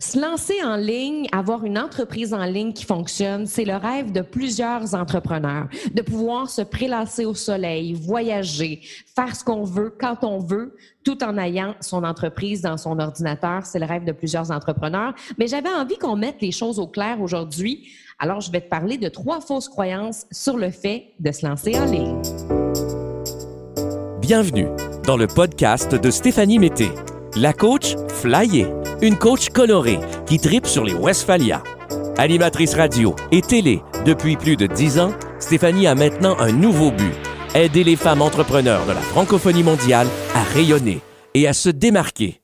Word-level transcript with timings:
Se 0.00 0.16
lancer 0.16 0.54
en 0.62 0.76
ligne, 0.76 1.26
avoir 1.32 1.64
une 1.64 1.76
entreprise 1.76 2.32
en 2.32 2.44
ligne 2.44 2.72
qui 2.72 2.84
fonctionne, 2.84 3.46
c'est 3.46 3.64
le 3.64 3.74
rêve 3.74 4.12
de 4.12 4.20
plusieurs 4.20 4.94
entrepreneurs. 4.94 5.66
De 5.92 6.02
pouvoir 6.02 6.48
se 6.48 6.62
prélasser 6.62 7.24
au 7.24 7.34
soleil, 7.34 7.94
voyager, 7.94 8.80
faire 9.16 9.34
ce 9.34 9.42
qu'on 9.42 9.64
veut 9.64 9.92
quand 9.98 10.22
on 10.22 10.38
veut, 10.38 10.76
tout 11.02 11.24
en 11.24 11.36
ayant 11.36 11.74
son 11.80 12.04
entreprise 12.04 12.62
dans 12.62 12.76
son 12.76 13.00
ordinateur. 13.00 13.66
C'est 13.66 13.80
le 13.80 13.86
rêve 13.86 14.04
de 14.04 14.12
plusieurs 14.12 14.52
entrepreneurs. 14.52 15.14
Mais 15.36 15.48
j'avais 15.48 15.68
envie 15.68 15.98
qu'on 15.98 16.14
mette 16.14 16.40
les 16.42 16.52
choses 16.52 16.78
au 16.78 16.86
clair 16.86 17.20
aujourd'hui. 17.20 17.88
Alors, 18.20 18.40
je 18.40 18.52
vais 18.52 18.60
te 18.60 18.68
parler 18.68 18.98
de 18.98 19.08
trois 19.08 19.40
fausses 19.40 19.68
croyances 19.68 20.26
sur 20.30 20.58
le 20.58 20.70
fait 20.70 21.08
de 21.18 21.32
se 21.32 21.44
lancer 21.44 21.76
en 21.76 21.86
ligne. 21.86 22.22
Bienvenue 24.20 24.68
dans 25.02 25.16
le 25.16 25.26
podcast 25.26 25.96
de 25.96 26.10
Stéphanie 26.12 26.60
Mété, 26.60 26.88
la 27.34 27.52
coach 27.52 27.96
flyée 28.06 28.68
une 29.02 29.16
coach 29.16 29.48
colorée 29.50 30.00
qui 30.26 30.38
tripe 30.38 30.66
sur 30.66 30.84
les 30.84 30.94
Westphalia. 30.94 31.62
Animatrice 32.16 32.74
radio 32.74 33.14
et 33.30 33.42
télé 33.42 33.82
depuis 34.04 34.36
plus 34.36 34.56
de 34.56 34.66
dix 34.66 34.98
ans, 34.98 35.12
Stéphanie 35.38 35.86
a 35.86 35.94
maintenant 35.94 36.36
un 36.38 36.52
nouveau 36.52 36.90
but 36.90 37.14
aider 37.54 37.84
les 37.84 37.96
femmes 37.96 38.22
entrepreneurs 38.22 38.84
de 38.86 38.92
la 38.92 39.00
francophonie 39.00 39.62
mondiale 39.62 40.06
à 40.34 40.42
rayonner 40.42 41.00
et 41.34 41.46
à 41.46 41.52
se 41.52 41.68
démarquer. 41.68 42.40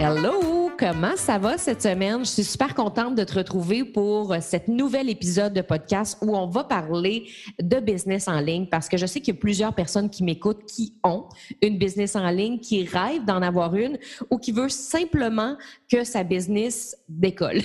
Hello! 0.00 0.51
Comment 0.82 1.14
ça 1.14 1.38
va 1.38 1.58
cette 1.58 1.80
semaine? 1.80 2.24
Je 2.24 2.30
suis 2.30 2.42
super 2.42 2.74
contente 2.74 3.14
de 3.14 3.22
te 3.22 3.34
retrouver 3.34 3.84
pour 3.84 4.34
cet 4.40 4.66
nouvel 4.66 5.08
épisode 5.08 5.52
de 5.52 5.60
podcast 5.60 6.18
où 6.22 6.36
on 6.36 6.48
va 6.48 6.64
parler 6.64 7.28
de 7.62 7.78
business 7.78 8.26
en 8.26 8.40
ligne 8.40 8.66
parce 8.66 8.88
que 8.88 8.96
je 8.96 9.06
sais 9.06 9.20
qu'il 9.20 9.32
y 9.32 9.36
a 9.36 9.40
plusieurs 9.40 9.74
personnes 9.74 10.10
qui 10.10 10.24
m'écoutent 10.24 10.64
qui 10.64 10.94
ont 11.04 11.26
une 11.60 11.78
business 11.78 12.16
en 12.16 12.28
ligne, 12.30 12.58
qui 12.58 12.84
rêvent 12.84 13.24
d'en 13.24 13.42
avoir 13.42 13.76
une 13.76 13.96
ou 14.28 14.38
qui 14.38 14.50
veulent 14.50 14.72
simplement 14.72 15.56
que 15.88 16.02
sa 16.02 16.24
business 16.24 16.96
décolle. 17.08 17.60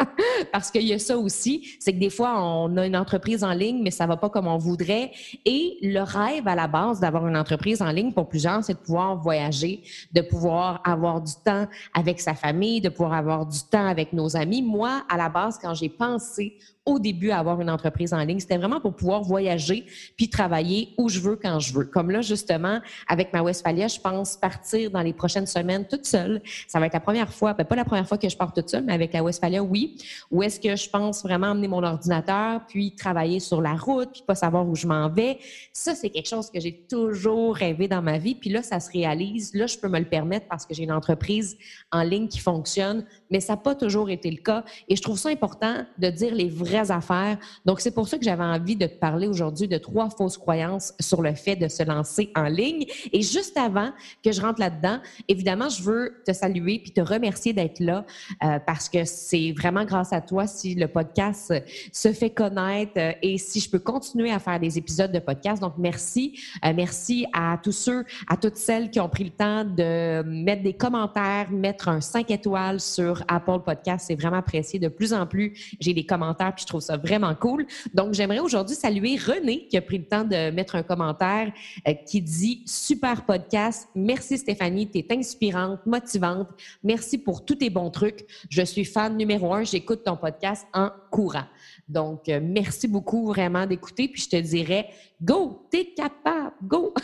parce 0.52 0.70
qu'il 0.70 0.84
y 0.84 0.92
a 0.92 0.98
ça 0.98 1.16
aussi, 1.16 1.78
c'est 1.80 1.94
que 1.94 1.98
des 1.98 2.10
fois, 2.10 2.34
on 2.38 2.76
a 2.76 2.86
une 2.86 2.96
entreprise 2.96 3.44
en 3.44 3.52
ligne, 3.52 3.82
mais 3.82 3.90
ça 3.90 4.06
va 4.06 4.18
pas 4.18 4.28
comme 4.28 4.46
on 4.46 4.58
voudrait. 4.58 5.12
Et 5.46 5.78
le 5.80 6.00
rêve 6.00 6.46
à 6.46 6.54
la 6.54 6.66
base 6.66 7.00
d'avoir 7.00 7.26
une 7.26 7.36
entreprise 7.36 7.80
en 7.80 7.90
ligne 7.90 8.12
pour 8.12 8.28
plusieurs, 8.28 8.62
c'est 8.62 8.74
de 8.74 8.78
pouvoir 8.78 9.16
voyager, 9.16 9.84
de 10.12 10.20
pouvoir 10.20 10.82
avoir 10.84 11.22
du 11.22 11.32
temps 11.42 11.66
avec 11.94 12.20
sa 12.20 12.34
famille 12.34 12.57
de 12.58 12.88
pouvoir 12.88 13.14
avoir 13.14 13.46
du 13.46 13.58
temps 13.70 13.86
avec 13.86 14.12
nos 14.12 14.36
amis. 14.36 14.62
Moi, 14.62 15.02
à 15.08 15.16
la 15.16 15.28
base, 15.28 15.58
quand 15.58 15.74
j'ai 15.74 15.88
pensé 15.88 16.58
au 16.88 16.98
début 16.98 17.30
avoir 17.30 17.60
une 17.60 17.68
entreprise 17.70 18.14
en 18.14 18.24
ligne. 18.24 18.40
C'était 18.40 18.56
vraiment 18.56 18.80
pour 18.80 18.94
pouvoir 18.94 19.22
voyager 19.22 19.84
puis 20.16 20.30
travailler 20.30 20.94
où 20.96 21.08
je 21.08 21.20
veux, 21.20 21.36
quand 21.36 21.60
je 21.60 21.74
veux. 21.74 21.84
Comme 21.84 22.10
là, 22.10 22.22
justement, 22.22 22.80
avec 23.06 23.32
ma 23.32 23.42
Westphalia, 23.42 23.88
je 23.88 24.00
pense 24.00 24.36
partir 24.36 24.90
dans 24.90 25.02
les 25.02 25.12
prochaines 25.12 25.46
semaines 25.46 25.86
toute 25.86 26.06
seule. 26.06 26.40
Ça 26.66 26.80
va 26.80 26.86
être 26.86 26.94
la 26.94 27.00
première 27.00 27.32
fois, 27.32 27.52
ben, 27.52 27.64
pas 27.64 27.76
la 27.76 27.84
première 27.84 28.08
fois 28.08 28.16
que 28.16 28.28
je 28.28 28.36
pars 28.36 28.52
toute 28.52 28.70
seule, 28.70 28.84
mais 28.84 28.94
avec 28.94 29.12
la 29.12 29.22
Westphalia, 29.22 29.62
oui. 29.62 29.98
Où 30.30 30.42
est-ce 30.42 30.58
que 30.58 30.74
je 30.76 30.88
pense 30.88 31.22
vraiment 31.22 31.48
emmener 31.48 31.68
mon 31.68 31.82
ordinateur, 31.82 32.62
puis 32.66 32.94
travailler 32.94 33.40
sur 33.40 33.60
la 33.60 33.74
route, 33.74 34.10
puis 34.12 34.22
pas 34.26 34.34
savoir 34.34 34.66
où 34.66 34.74
je 34.74 34.86
m'en 34.86 35.10
vais? 35.10 35.38
Ça, 35.72 35.94
c'est 35.94 36.08
quelque 36.08 36.28
chose 36.28 36.50
que 36.50 36.58
j'ai 36.58 36.72
toujours 36.88 37.54
rêvé 37.54 37.86
dans 37.86 38.02
ma 38.02 38.16
vie. 38.16 38.34
Puis 38.34 38.48
là, 38.48 38.62
ça 38.62 38.80
se 38.80 38.90
réalise. 38.90 39.52
Là, 39.54 39.66
je 39.66 39.76
peux 39.76 39.88
me 39.88 39.98
le 39.98 40.08
permettre 40.08 40.46
parce 40.48 40.64
que 40.64 40.74
j'ai 40.74 40.84
une 40.84 40.92
entreprise 40.92 41.58
en 41.92 42.02
ligne 42.02 42.28
qui 42.28 42.38
fonctionne, 42.38 43.04
mais 43.30 43.40
ça 43.40 43.54
n'a 43.54 43.56
pas 43.58 43.74
toujours 43.74 44.10
été 44.10 44.30
le 44.30 44.38
cas. 44.38 44.64
Et 44.88 44.96
je 44.96 45.02
trouve 45.02 45.18
ça 45.18 45.28
important 45.28 45.84
de 45.98 46.10
dire 46.10 46.34
les 46.34 46.48
vrais 46.48 46.90
affaires. 46.90 47.38
Donc, 47.64 47.80
c'est 47.80 47.90
pour 47.90 48.08
ça 48.08 48.18
que 48.18 48.24
j'avais 48.24 48.44
envie 48.44 48.76
de 48.76 48.86
te 48.86 48.98
parler 48.98 49.26
aujourd'hui 49.26 49.68
de 49.68 49.78
trois 49.78 50.10
fausses 50.10 50.38
croyances 50.38 50.94
sur 51.00 51.22
le 51.22 51.34
fait 51.34 51.56
de 51.56 51.68
se 51.68 51.82
lancer 51.82 52.30
en 52.34 52.44
ligne. 52.44 52.86
Et 53.12 53.22
juste 53.22 53.56
avant 53.56 53.90
que 54.24 54.32
je 54.32 54.40
rentre 54.40 54.60
là-dedans, 54.60 54.98
évidemment, 55.28 55.68
je 55.68 55.82
veux 55.82 56.22
te 56.26 56.32
saluer 56.32 56.78
puis 56.78 56.92
te 56.92 57.00
remercier 57.00 57.52
d'être 57.52 57.80
là 57.80 58.04
euh, 58.42 58.58
parce 58.66 58.88
que 58.88 59.04
c'est 59.04 59.52
vraiment 59.52 59.84
grâce 59.84 60.12
à 60.12 60.20
toi 60.20 60.46
si 60.46 60.74
le 60.74 60.88
podcast 60.88 61.52
se 61.92 62.12
fait 62.12 62.30
connaître 62.30 62.92
euh, 62.96 63.12
et 63.22 63.38
si 63.38 63.60
je 63.60 63.70
peux 63.70 63.78
continuer 63.78 64.30
à 64.30 64.38
faire 64.38 64.60
des 64.60 64.78
épisodes 64.78 65.12
de 65.12 65.18
podcast. 65.18 65.60
Donc, 65.62 65.74
merci. 65.78 66.38
Euh, 66.64 66.72
merci 66.74 67.26
à 67.32 67.58
tous 67.62 67.72
ceux, 67.72 68.04
à 68.28 68.36
toutes 68.36 68.56
celles 68.56 68.90
qui 68.90 69.00
ont 69.00 69.08
pris 69.08 69.24
le 69.24 69.30
temps 69.30 69.64
de 69.64 70.22
mettre 70.22 70.62
des 70.62 70.74
commentaires, 70.74 71.50
mettre 71.50 71.88
un 71.88 72.00
5 72.00 72.30
étoiles 72.30 72.80
sur 72.80 73.17
Apple 73.28 73.60
Podcast. 73.64 74.06
C'est 74.08 74.14
vraiment 74.14 74.38
apprécié. 74.38 74.78
De 74.78 74.88
plus 74.88 75.12
en 75.12 75.26
plus, 75.26 75.76
j'ai 75.80 75.94
des 75.94 76.04
commentaires 76.04 76.54
puis 76.54 76.62
je 76.62 76.68
trouve 76.68 76.80
ça 76.80 76.96
vraiment 76.96 77.34
cool. 77.34 77.66
Donc, 77.94 78.14
j'aimerais 78.14 78.40
aujourd'hui 78.40 78.76
saluer 78.76 79.16
René 79.16 79.66
qui 79.66 79.76
a 79.76 79.82
pris 79.82 79.98
le 79.98 80.04
temps 80.04 80.24
de 80.24 80.50
mettre 80.50 80.76
un 80.76 80.82
commentaire 80.82 81.52
euh, 81.86 81.94
qui 82.06 82.20
dit 82.20 82.62
Super 82.66 83.24
podcast. 83.24 83.88
Merci 83.94 84.38
Stéphanie, 84.38 84.90
tu 84.90 84.98
es 84.98 85.06
inspirante, 85.10 85.84
motivante. 85.86 86.48
Merci 86.82 87.18
pour 87.18 87.44
tous 87.44 87.56
tes 87.56 87.70
bons 87.70 87.90
trucs. 87.90 88.26
Je 88.50 88.62
suis 88.62 88.84
fan 88.84 89.16
numéro 89.16 89.52
un. 89.54 89.64
J'écoute 89.64 90.04
ton 90.04 90.16
podcast 90.16 90.66
en 90.72 90.90
courant. 91.10 91.46
Donc, 91.88 92.28
euh, 92.28 92.40
merci 92.42 92.86
beaucoup 92.86 93.26
vraiment 93.26 93.66
d'écouter. 93.66 94.08
Puis 94.08 94.22
je 94.22 94.28
te 94.28 94.36
dirais, 94.36 94.88
go, 95.20 95.66
t'es 95.70 95.86
capable, 95.96 96.52
go! 96.62 96.94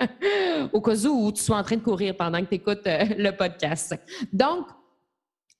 Au 0.72 0.80
cas 0.80 1.06
où 1.06 1.32
tu 1.32 1.42
sois 1.42 1.56
en 1.56 1.62
train 1.62 1.76
de 1.76 1.82
courir 1.82 2.16
pendant 2.16 2.40
que 2.40 2.46
tu 2.46 2.54
écoutes 2.56 2.86
euh, 2.86 3.04
le 3.16 3.30
podcast. 3.30 3.98
Donc, 4.32 4.66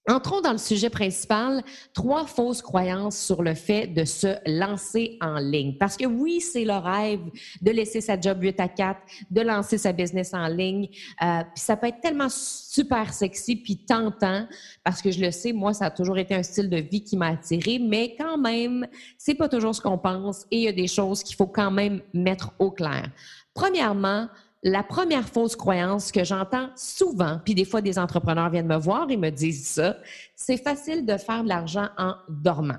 Entrons 0.09 0.41
dans 0.41 0.53
le 0.53 0.59
sujet 0.59 0.89
principal, 0.89 1.63
trois 1.93 2.27
fausses 2.27 2.63
croyances 2.63 3.19
sur 3.19 3.43
le 3.43 3.55
fait 3.55 3.87
de 3.87 4.07
se 4.07 4.39
lancer 4.47 5.19
en 5.21 5.39
ligne. 5.39 5.77
Parce 5.79 5.99
que 5.99 6.07
oui, 6.07 6.41
c'est 6.41 6.65
le 6.65 6.77
rêve 6.77 7.21
de 7.61 7.71
laisser 7.71 8.01
sa 8.01 8.19
job 8.19 8.39
8 8.41 8.59
à 8.59 8.69
4, 8.69 8.99
de 9.31 9.41
lancer 9.43 9.77
sa 9.77 9.93
business 9.93 10.33
en 10.33 10.49
ligne. 10.49 10.89
Euh, 11.23 11.43
puis 11.55 11.63
ça 11.63 11.77
peut 11.77 11.89
être 11.89 12.01
tellement 12.01 12.31
super 12.31 13.13
sexy 13.13 13.57
puis 13.57 13.85
tentant 13.85 14.47
parce 14.83 15.03
que 15.03 15.11
je 15.11 15.21
le 15.21 15.31
sais, 15.31 15.53
moi, 15.53 15.75
ça 15.75 15.87
a 15.87 15.91
toujours 15.91 16.17
été 16.17 16.35
un 16.35 16.43
style 16.43 16.71
de 16.71 16.79
vie 16.79 17.05
qui 17.05 17.19
m'a 17.19 17.29
attiré, 17.29 17.79
mais 17.79 18.17
quand 18.19 18.39
même, 18.39 18.87
c'est 19.19 19.35
pas 19.35 19.49
toujours 19.51 19.75
ce 19.75 19.83
qu'on 19.83 19.99
pense 19.99 20.47
et 20.51 20.57
il 20.57 20.63
y 20.63 20.69
a 20.69 20.73
des 20.73 20.89
choses 20.89 21.23
qu'il 21.23 21.37
faut 21.37 21.47
quand 21.47 21.71
même 21.71 22.01
mettre 22.15 22.53
au 22.59 22.71
clair. 22.71 23.11
Premièrement, 23.53 24.29
la 24.63 24.83
première 24.83 25.29
fausse 25.29 25.57
croyance 25.57 26.11
que 26.11 26.25
j'entends 26.25 26.69
souvent, 26.77 27.41
puis 27.45 27.55
des 27.55 27.65
fois 27.65 27.81
des 27.81 27.99
entrepreneurs 27.99 28.51
viennent 28.51 28.67
me 28.67 28.79
voir 28.79 29.11
et 29.11 29.17
me 29.17 29.31
disent 29.31 29.67
ça, 29.69 29.97
c'est 30.35 30.57
facile 30.57 31.07
de 31.07 31.17
faire 31.17 31.45
de 31.45 31.49
l'argent 31.49 31.89
en 31.97 32.15
dormant. 32.29 32.79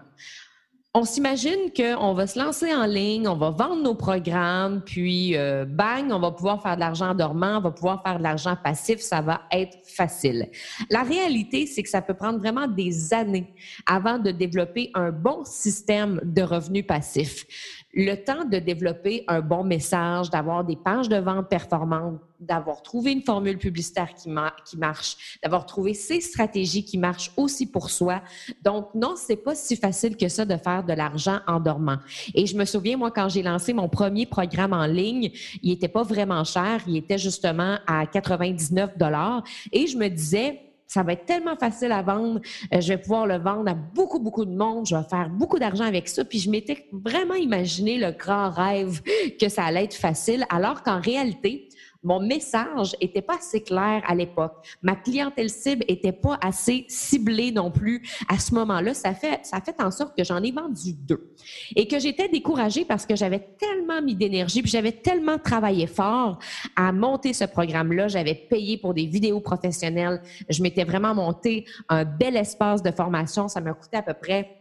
On 0.95 1.03
s'imagine 1.03 1.71
qu'on 1.77 2.15
va 2.15 2.25
se 2.25 2.39
lancer 2.39 2.73
en 2.73 2.87
ligne, 2.87 3.27
on 3.27 3.35
va 3.35 3.51
vendre 3.51 3.83
nos 3.83 3.93
programmes, 3.93 4.81
puis 4.81 5.37
euh, 5.37 5.63
bang, 5.63 6.11
on 6.11 6.19
va 6.19 6.31
pouvoir 6.31 6.63
faire 6.63 6.73
de 6.75 6.79
l'argent 6.79 7.11
en 7.11 7.13
dormant, 7.13 7.59
on 7.59 7.61
va 7.61 7.69
pouvoir 7.69 8.01
faire 8.01 8.17
de 8.17 8.23
l'argent 8.23 8.57
passif, 8.61 8.99
ça 8.99 9.21
va 9.21 9.41
être 9.51 9.77
facile. 9.85 10.49
La 10.89 11.03
réalité, 11.03 11.67
c'est 11.67 11.83
que 11.83 11.89
ça 11.89 12.01
peut 12.01 12.15
prendre 12.15 12.39
vraiment 12.39 12.67
des 12.67 13.13
années 13.13 13.53
avant 13.85 14.17
de 14.17 14.31
développer 14.31 14.89
un 14.95 15.11
bon 15.11 15.45
système 15.45 16.19
de 16.23 16.41
revenus 16.41 16.87
passifs 16.87 17.45
le 17.93 18.15
temps 18.15 18.45
de 18.45 18.57
développer 18.57 19.23
un 19.27 19.41
bon 19.41 19.63
message, 19.63 20.29
d'avoir 20.29 20.63
des 20.63 20.75
pages 20.75 21.09
de 21.09 21.17
vente 21.17 21.49
performantes, 21.49 22.19
d'avoir 22.39 22.81
trouvé 22.83 23.11
une 23.11 23.23
formule 23.23 23.57
publicitaire 23.57 24.13
qui, 24.13 24.29
marche, 24.29 25.39
d'avoir 25.43 25.65
trouvé 25.65 25.93
ces 25.93 26.21
stratégies 26.21 26.85
qui 26.85 26.97
marchent 26.97 27.31
aussi 27.35 27.65
pour 27.65 27.89
soi. 27.89 28.21
Donc, 28.63 28.93
non, 28.93 29.15
c'est 29.17 29.35
pas 29.35 29.55
si 29.55 29.75
facile 29.75 30.15
que 30.15 30.29
ça 30.29 30.45
de 30.45 30.55
faire 30.55 30.83
de 30.83 30.93
l'argent 30.93 31.39
en 31.47 31.59
dormant. 31.59 31.97
Et 32.33 32.45
je 32.45 32.55
me 32.55 32.65
souviens, 32.65 32.95
moi, 32.95 33.11
quand 33.11 33.27
j'ai 33.27 33.43
lancé 33.43 33.73
mon 33.73 33.89
premier 33.89 34.25
programme 34.25 34.73
en 34.73 34.85
ligne, 34.85 35.31
il 35.61 35.71
était 35.71 35.87
pas 35.87 36.03
vraiment 36.03 36.43
cher, 36.43 36.81
il 36.87 36.95
était 36.95 37.17
justement 37.17 37.79
à 37.87 38.05
99 38.05 38.97
dollars. 38.97 39.43
Et 39.71 39.87
je 39.87 39.97
me 39.97 40.07
disais, 40.07 40.68
ça 40.89 41.03
va 41.03 41.13
être 41.13 41.25
tellement 41.25 41.55
facile 41.55 41.91
à 41.91 42.01
vendre. 42.01 42.41
Euh, 42.73 42.81
je 42.81 42.87
vais 42.89 42.97
pouvoir 42.97 43.27
le 43.27 43.37
vendre 43.37 43.69
à 43.69 43.75
beaucoup, 43.75 44.19
beaucoup 44.19 44.43
de 44.43 44.55
monde. 44.55 44.87
Je 44.87 44.95
vais 44.95 45.03
faire 45.07 45.29
beaucoup 45.29 45.59
d'argent 45.59 45.85
avec 45.85 46.09
ça. 46.09 46.25
Puis 46.25 46.39
je 46.39 46.49
m'étais 46.49 46.87
vraiment 46.91 47.35
imaginé 47.35 47.99
le 47.99 48.11
grand 48.11 48.49
rêve 48.49 49.01
que 49.39 49.49
ça 49.49 49.65
allait 49.65 49.83
être 49.83 49.93
facile, 49.93 50.45
alors 50.49 50.81
qu'en 50.81 50.99
réalité, 50.99 51.69
mon 52.03 52.19
message 52.19 52.95
était 53.01 53.21
pas 53.21 53.35
assez 53.35 53.61
clair 53.61 54.01
à 54.07 54.15
l'époque. 54.15 54.53
Ma 54.81 54.95
clientèle 54.95 55.49
cible 55.49 55.83
était 55.87 56.13
pas 56.13 56.37
assez 56.41 56.85
ciblée 56.87 57.51
non 57.51 57.71
plus 57.71 58.01
à 58.27 58.39
ce 58.39 58.53
moment-là. 58.55 58.93
Ça 58.93 59.13
fait, 59.13 59.39
ça 59.43 59.59
fait 59.59 59.81
en 59.81 59.91
sorte 59.91 60.15
que 60.17 60.23
j'en 60.23 60.41
ai 60.41 60.51
vendu 60.51 60.93
deux. 60.93 61.33
Et 61.75 61.87
que 61.87 61.99
j'étais 61.99 62.29
découragée 62.29 62.85
parce 62.85 63.05
que 63.05 63.15
j'avais 63.15 63.39
tellement 63.59 64.01
mis 64.01 64.15
d'énergie 64.15 64.61
puis 64.61 64.71
j'avais 64.71 64.93
tellement 64.93 65.37
travaillé 65.37 65.87
fort 65.87 66.39
à 66.75 66.91
monter 66.91 67.33
ce 67.33 67.45
programme-là. 67.45 68.07
J'avais 68.07 68.35
payé 68.35 68.77
pour 68.77 68.93
des 68.93 69.05
vidéos 69.05 69.41
professionnelles. 69.41 70.21
Je 70.49 70.63
m'étais 70.63 70.85
vraiment 70.85 71.13
monté 71.13 71.65
un 71.89 72.05
bel 72.05 72.37
espace 72.37 72.81
de 72.81 72.91
formation. 72.91 73.47
Ça 73.47 73.59
m'a 73.59 73.73
coûté 73.73 73.97
à 73.97 74.03
peu 74.03 74.13
près 74.13 74.58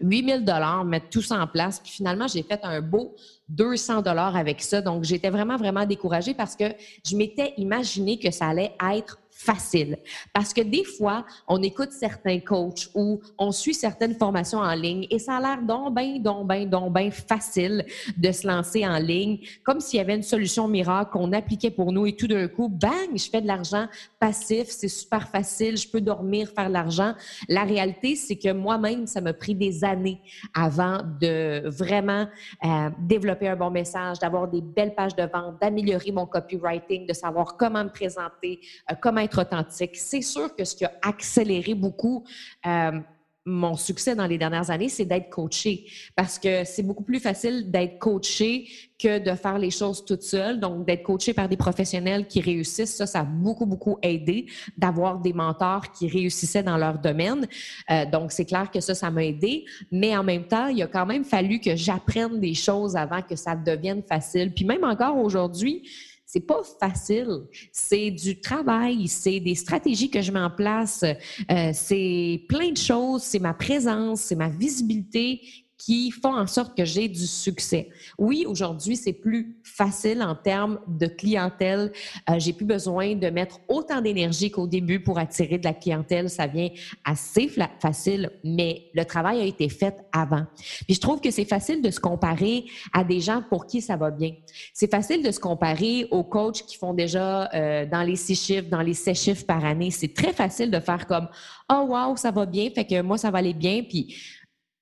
8000 0.00 0.44
dollars, 0.44 0.84
mettre 0.84 1.08
tout 1.10 1.22
ça 1.22 1.40
en 1.40 1.46
place. 1.46 1.80
Puis 1.80 1.92
finalement, 1.92 2.26
j'ai 2.26 2.42
fait 2.42 2.60
un 2.62 2.80
beau 2.80 3.14
200 3.48 4.02
dollars 4.02 4.36
avec 4.36 4.62
ça. 4.62 4.80
Donc, 4.80 5.04
j'étais 5.04 5.30
vraiment, 5.30 5.56
vraiment 5.56 5.84
découragée 5.84 6.34
parce 6.34 6.56
que 6.56 6.64
je 7.06 7.16
m'étais 7.16 7.54
imaginé 7.56 8.18
que 8.18 8.30
ça 8.30 8.48
allait 8.48 8.74
être 8.94 9.18
facile. 9.30 9.98
Parce 10.32 10.52
que 10.52 10.60
des 10.60 10.84
fois, 10.84 11.24
on 11.48 11.62
écoute 11.62 11.92
certains 11.92 12.40
coachs 12.40 12.88
ou 12.94 13.20
on 13.38 13.52
suit 13.52 13.74
certaines 13.74 14.14
formations 14.14 14.58
en 14.58 14.74
ligne 14.74 15.06
et 15.10 15.18
ça 15.18 15.36
a 15.36 15.40
l'air 15.40 15.62
donc 15.62 15.94
bien, 15.94 16.18
donc 16.18 16.48
bien, 16.48 16.66
donc 16.66 16.92
bien 16.92 17.10
facile 17.10 17.84
de 18.16 18.32
se 18.32 18.46
lancer 18.46 18.86
en 18.86 18.98
ligne, 18.98 19.38
comme 19.64 19.80
s'il 19.80 19.98
y 19.98 20.00
avait 20.00 20.16
une 20.16 20.22
solution 20.22 20.68
miracle 20.68 21.12
qu'on 21.12 21.32
appliquait 21.32 21.70
pour 21.70 21.92
nous 21.92 22.06
et 22.06 22.16
tout 22.16 22.26
d'un 22.26 22.48
coup, 22.48 22.68
bang, 22.68 23.10
je 23.14 23.30
fais 23.30 23.40
de 23.40 23.46
l'argent 23.46 23.86
passif, 24.18 24.68
c'est 24.68 24.88
super 24.88 25.28
facile, 25.28 25.76
je 25.76 25.88
peux 25.88 26.00
dormir, 26.00 26.50
faire 26.54 26.68
de 26.68 26.74
l'argent. 26.74 27.14
La 27.48 27.64
réalité, 27.64 28.16
c'est 28.16 28.36
que 28.36 28.52
moi-même, 28.52 29.06
ça 29.06 29.20
m'a 29.20 29.32
pris 29.32 29.54
des 29.54 29.84
années 29.84 30.20
avant 30.54 30.98
de 31.20 31.62
vraiment 31.68 32.26
euh, 32.64 32.90
développer 32.98 33.48
un 33.48 33.56
bon 33.56 33.70
message, 33.70 34.18
d'avoir 34.18 34.48
des 34.48 34.60
belles 34.60 34.94
pages 34.94 35.16
de 35.16 35.22
vente, 35.22 35.60
d'améliorer 35.60 36.12
mon 36.12 36.26
copywriting, 36.26 37.06
de 37.06 37.12
savoir 37.12 37.56
comment 37.56 37.84
me 37.84 37.90
présenter, 37.90 38.60
euh, 38.90 38.94
comment 39.00 39.20
être 39.20 39.29
authentique. 39.38 39.96
C'est 39.96 40.22
sûr 40.22 40.54
que 40.54 40.64
ce 40.64 40.74
qui 40.74 40.84
a 40.84 40.92
accéléré 41.02 41.74
beaucoup 41.74 42.24
euh, 42.66 43.00
mon 43.46 43.74
succès 43.74 44.14
dans 44.14 44.26
les 44.26 44.36
dernières 44.36 44.70
années, 44.70 44.88
c'est 44.88 45.06
d'être 45.06 45.30
coaché. 45.30 45.86
Parce 46.14 46.38
que 46.38 46.64
c'est 46.64 46.82
beaucoup 46.82 47.02
plus 47.02 47.20
facile 47.20 47.70
d'être 47.70 47.98
coaché 47.98 48.68
que 48.98 49.18
de 49.18 49.34
faire 49.34 49.58
les 49.58 49.70
choses 49.70 50.04
toute 50.04 50.22
seule. 50.22 50.60
Donc, 50.60 50.86
d'être 50.86 51.02
coaché 51.02 51.32
par 51.32 51.48
des 51.48 51.56
professionnels 51.56 52.26
qui 52.26 52.40
réussissent, 52.40 52.96
ça, 52.96 53.06
ça 53.06 53.20
a 53.20 53.24
beaucoup, 53.24 53.64
beaucoup 53.64 53.98
aidé 54.02 54.46
d'avoir 54.76 55.18
des 55.20 55.32
mentors 55.32 55.90
qui 55.92 56.06
réussissaient 56.06 56.62
dans 56.62 56.76
leur 56.76 56.98
domaine. 56.98 57.46
Euh, 57.90 58.04
donc, 58.04 58.30
c'est 58.32 58.44
clair 58.44 58.70
que 58.70 58.80
ça, 58.80 58.94
ça 58.94 59.10
m'a 59.10 59.24
aidé. 59.24 59.64
Mais 59.90 60.14
en 60.16 60.22
même 60.22 60.46
temps, 60.46 60.68
il 60.68 60.82
a 60.82 60.86
quand 60.86 61.06
même 61.06 61.24
fallu 61.24 61.60
que 61.60 61.74
j'apprenne 61.76 62.40
des 62.40 62.54
choses 62.54 62.94
avant 62.94 63.22
que 63.22 63.36
ça 63.36 63.56
devienne 63.56 64.02
facile. 64.02 64.52
Puis 64.52 64.66
même 64.66 64.84
encore 64.84 65.16
aujourd'hui, 65.16 65.88
c'est 66.32 66.46
pas 66.46 66.62
facile. 66.78 67.40
C'est 67.72 68.12
du 68.12 68.40
travail, 68.40 69.08
c'est 69.08 69.40
des 69.40 69.56
stratégies 69.56 70.10
que 70.10 70.22
je 70.22 70.30
mets 70.30 70.40
en 70.40 70.50
place, 70.50 71.02
euh, 71.02 71.70
c'est 71.72 72.44
plein 72.48 72.70
de 72.70 72.76
choses, 72.76 73.24
c'est 73.24 73.40
ma 73.40 73.52
présence, 73.52 74.20
c'est 74.20 74.36
ma 74.36 74.48
visibilité 74.48 75.40
qui 75.80 76.10
font 76.10 76.36
en 76.36 76.46
sorte 76.46 76.76
que 76.76 76.84
j'ai 76.84 77.08
du 77.08 77.26
succès. 77.26 77.88
Oui, 78.18 78.44
aujourd'hui, 78.46 78.96
c'est 78.96 79.14
plus 79.14 79.56
facile 79.64 80.22
en 80.22 80.34
termes 80.34 80.78
de 80.86 81.06
clientèle. 81.06 81.90
Euh, 82.28 82.34
j'ai 82.38 82.52
plus 82.52 82.66
besoin 82.66 83.14
de 83.14 83.30
mettre 83.30 83.60
autant 83.66 84.02
d'énergie 84.02 84.50
qu'au 84.50 84.66
début 84.66 85.00
pour 85.00 85.18
attirer 85.18 85.56
de 85.56 85.64
la 85.64 85.72
clientèle. 85.72 86.28
Ça 86.28 86.46
vient 86.46 86.68
assez 87.02 87.50
facile, 87.80 88.30
mais 88.44 88.90
le 88.92 89.06
travail 89.06 89.40
a 89.40 89.44
été 89.44 89.70
fait 89.70 89.96
avant. 90.12 90.44
Puis 90.86 90.96
je 90.96 91.00
trouve 91.00 91.22
que 91.22 91.30
c'est 91.30 91.46
facile 91.46 91.80
de 91.80 91.90
se 91.90 91.98
comparer 91.98 92.66
à 92.92 93.02
des 93.02 93.20
gens 93.20 93.42
pour 93.48 93.66
qui 93.66 93.80
ça 93.80 93.96
va 93.96 94.10
bien. 94.10 94.32
C'est 94.74 94.90
facile 94.90 95.22
de 95.22 95.30
se 95.30 95.40
comparer 95.40 96.06
aux 96.10 96.24
coachs 96.24 96.66
qui 96.66 96.76
font 96.76 96.92
déjà 96.92 97.48
euh, 97.54 97.86
dans 97.86 98.02
les 98.02 98.16
six 98.16 98.34
chiffres, 98.34 98.68
dans 98.68 98.82
les 98.82 98.92
sept 98.92 99.16
chiffres 99.16 99.46
par 99.46 99.64
année. 99.64 99.90
C'est 99.90 100.12
très 100.12 100.34
facile 100.34 100.70
de 100.70 100.78
faire 100.78 101.06
comme 101.06 101.28
oh 101.72 101.86
wow 101.88 102.16
ça 102.16 102.30
va 102.30 102.44
bien, 102.44 102.68
fait 102.68 102.84
que 102.84 103.00
moi 103.00 103.16
ça 103.16 103.30
va 103.30 103.38
aller 103.38 103.54
bien. 103.54 103.82
Puis 103.82 104.14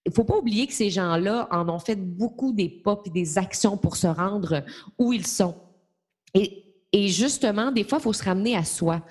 il 0.09 0.15
faut 0.15 0.25
pas 0.25 0.39
oublier 0.39 0.67
que 0.67 0.73
ces 0.73 0.89
gens-là 0.89 1.49
en 1.51 1.69
ont 1.69 1.79
fait 1.79 1.97
beaucoup 1.97 2.53
des 2.53 2.69
pas 2.69 2.99
et 3.05 3.11
des 3.11 3.37
actions 3.37 3.77
pour 3.77 3.97
se 3.97 4.07
rendre 4.07 4.65
où 4.99 5.13
ils 5.13 5.27
sont. 5.27 5.55
Et, 6.35 7.09
justement, 7.09 7.71
des 7.71 7.85
fois, 7.85 7.99
il 7.99 8.03
faut 8.03 8.13
se 8.15 8.25
ramener 8.25 8.57
à 8.57 8.65
soi. 8.65 9.03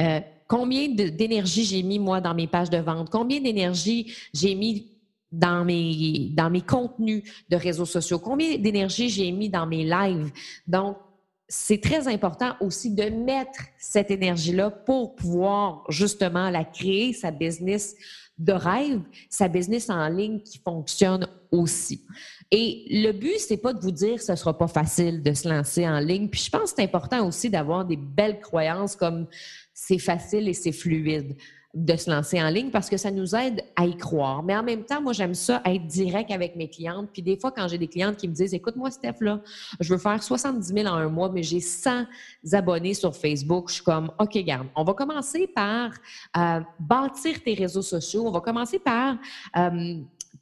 Euh, 0.00 0.20
combien 0.48 0.88
d'énergie 0.88 1.64
j'ai 1.64 1.82
mis, 1.84 2.00
moi, 2.00 2.20
dans 2.20 2.34
mes 2.34 2.48
pages 2.48 2.70
de 2.70 2.78
vente? 2.78 3.10
Combien 3.10 3.40
d'énergie 3.40 4.12
j'ai 4.34 4.56
mis 4.56 4.90
dans 5.30 5.64
mes, 5.64 6.30
dans 6.34 6.50
mes 6.50 6.62
contenus 6.62 7.22
de 7.48 7.56
réseaux 7.56 7.86
sociaux? 7.86 8.18
Combien 8.18 8.58
d'énergie 8.58 9.08
j'ai 9.08 9.30
mis 9.30 9.48
dans 9.48 9.66
mes 9.66 9.84
lives? 9.84 10.32
C'est 11.52 11.80
très 11.80 12.06
important 12.06 12.54
aussi 12.60 12.94
de 12.94 13.10
mettre 13.10 13.58
cette 13.76 14.12
énergie-là 14.12 14.70
pour 14.70 15.16
pouvoir 15.16 15.84
justement 15.88 16.48
la 16.48 16.64
créer, 16.64 17.12
sa 17.12 17.32
business 17.32 17.96
de 18.38 18.52
rêve, 18.52 19.00
sa 19.28 19.48
business 19.48 19.90
en 19.90 20.08
ligne 20.08 20.40
qui 20.40 20.58
fonctionne 20.58 21.26
aussi. 21.50 22.06
Et 22.52 22.86
le 22.90 23.10
but, 23.10 23.38
c'est 23.38 23.56
pas 23.56 23.72
de 23.72 23.80
vous 23.80 23.90
dire 23.90 24.14
que 24.14 24.24
ce 24.24 24.36
sera 24.36 24.56
pas 24.56 24.68
facile 24.68 25.24
de 25.24 25.32
se 25.34 25.48
lancer 25.48 25.86
en 25.88 25.98
ligne. 25.98 26.28
Puis 26.28 26.44
je 26.44 26.50
pense 26.50 26.70
que 26.70 26.76
c'est 26.76 26.84
important 26.84 27.26
aussi 27.26 27.50
d'avoir 27.50 27.84
des 27.84 27.96
belles 27.96 28.40
croyances 28.40 28.94
comme 28.94 29.26
c'est 29.74 29.98
facile 29.98 30.48
et 30.48 30.54
c'est 30.54 30.72
fluide 30.72 31.36
de 31.72 31.94
se 31.94 32.10
lancer 32.10 32.42
en 32.42 32.48
ligne 32.48 32.70
parce 32.70 32.90
que 32.90 32.96
ça 32.96 33.12
nous 33.12 33.36
aide 33.36 33.62
à 33.76 33.86
y 33.86 33.96
croire. 33.96 34.42
Mais 34.42 34.56
en 34.56 34.62
même 34.62 34.84
temps, 34.84 35.00
moi, 35.00 35.12
j'aime 35.12 35.34
ça 35.34 35.62
être 35.64 35.86
direct 35.86 36.32
avec 36.32 36.56
mes 36.56 36.68
clientes. 36.68 37.08
Puis 37.12 37.22
des 37.22 37.36
fois, 37.36 37.52
quand 37.52 37.68
j'ai 37.68 37.78
des 37.78 37.86
clientes 37.86 38.16
qui 38.16 38.26
me 38.26 38.34
disent, 38.34 38.52
écoute-moi, 38.52 38.90
Steph, 38.90 39.16
là, 39.20 39.40
je 39.78 39.92
veux 39.92 39.98
faire 39.98 40.20
70 40.20 40.66
000 40.66 40.86
en 40.88 40.94
un 40.94 41.08
mois, 41.08 41.30
mais 41.30 41.44
j'ai 41.44 41.60
100 41.60 42.06
abonnés 42.52 42.94
sur 42.94 43.14
Facebook, 43.14 43.68
je 43.68 43.74
suis 43.74 43.84
comme, 43.84 44.10
OK, 44.18 44.36
garde, 44.38 44.66
on 44.74 44.82
va 44.82 44.94
commencer 44.94 45.46
par 45.46 45.92
euh, 46.36 46.60
bâtir 46.80 47.40
tes 47.42 47.54
réseaux 47.54 47.82
sociaux. 47.82 48.24
On 48.26 48.32
va 48.32 48.40
commencer 48.40 48.80
par 48.80 49.16
euh, 49.56 50.00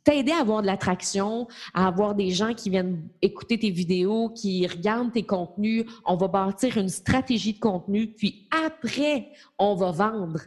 t'aider 0.09 0.33
à 0.33 0.41
avoir 0.41 0.63
de 0.63 0.67
l'attraction, 0.67 1.47
à 1.75 1.87
avoir 1.87 2.15
des 2.15 2.31
gens 2.31 2.55
qui 2.55 2.71
viennent 2.71 3.07
écouter 3.21 3.59
tes 3.59 3.69
vidéos, 3.69 4.31
qui 4.31 4.67
regardent 4.67 5.13
tes 5.13 5.25
contenus. 5.25 5.85
On 6.07 6.17
va 6.17 6.29
bâtir 6.29 6.79
une 6.79 6.89
stratégie 6.89 7.53
de 7.53 7.59
contenu, 7.59 8.07
puis 8.07 8.49
après, 8.67 9.29
on 9.59 9.75
va 9.75 9.91
vendre. 9.91 10.41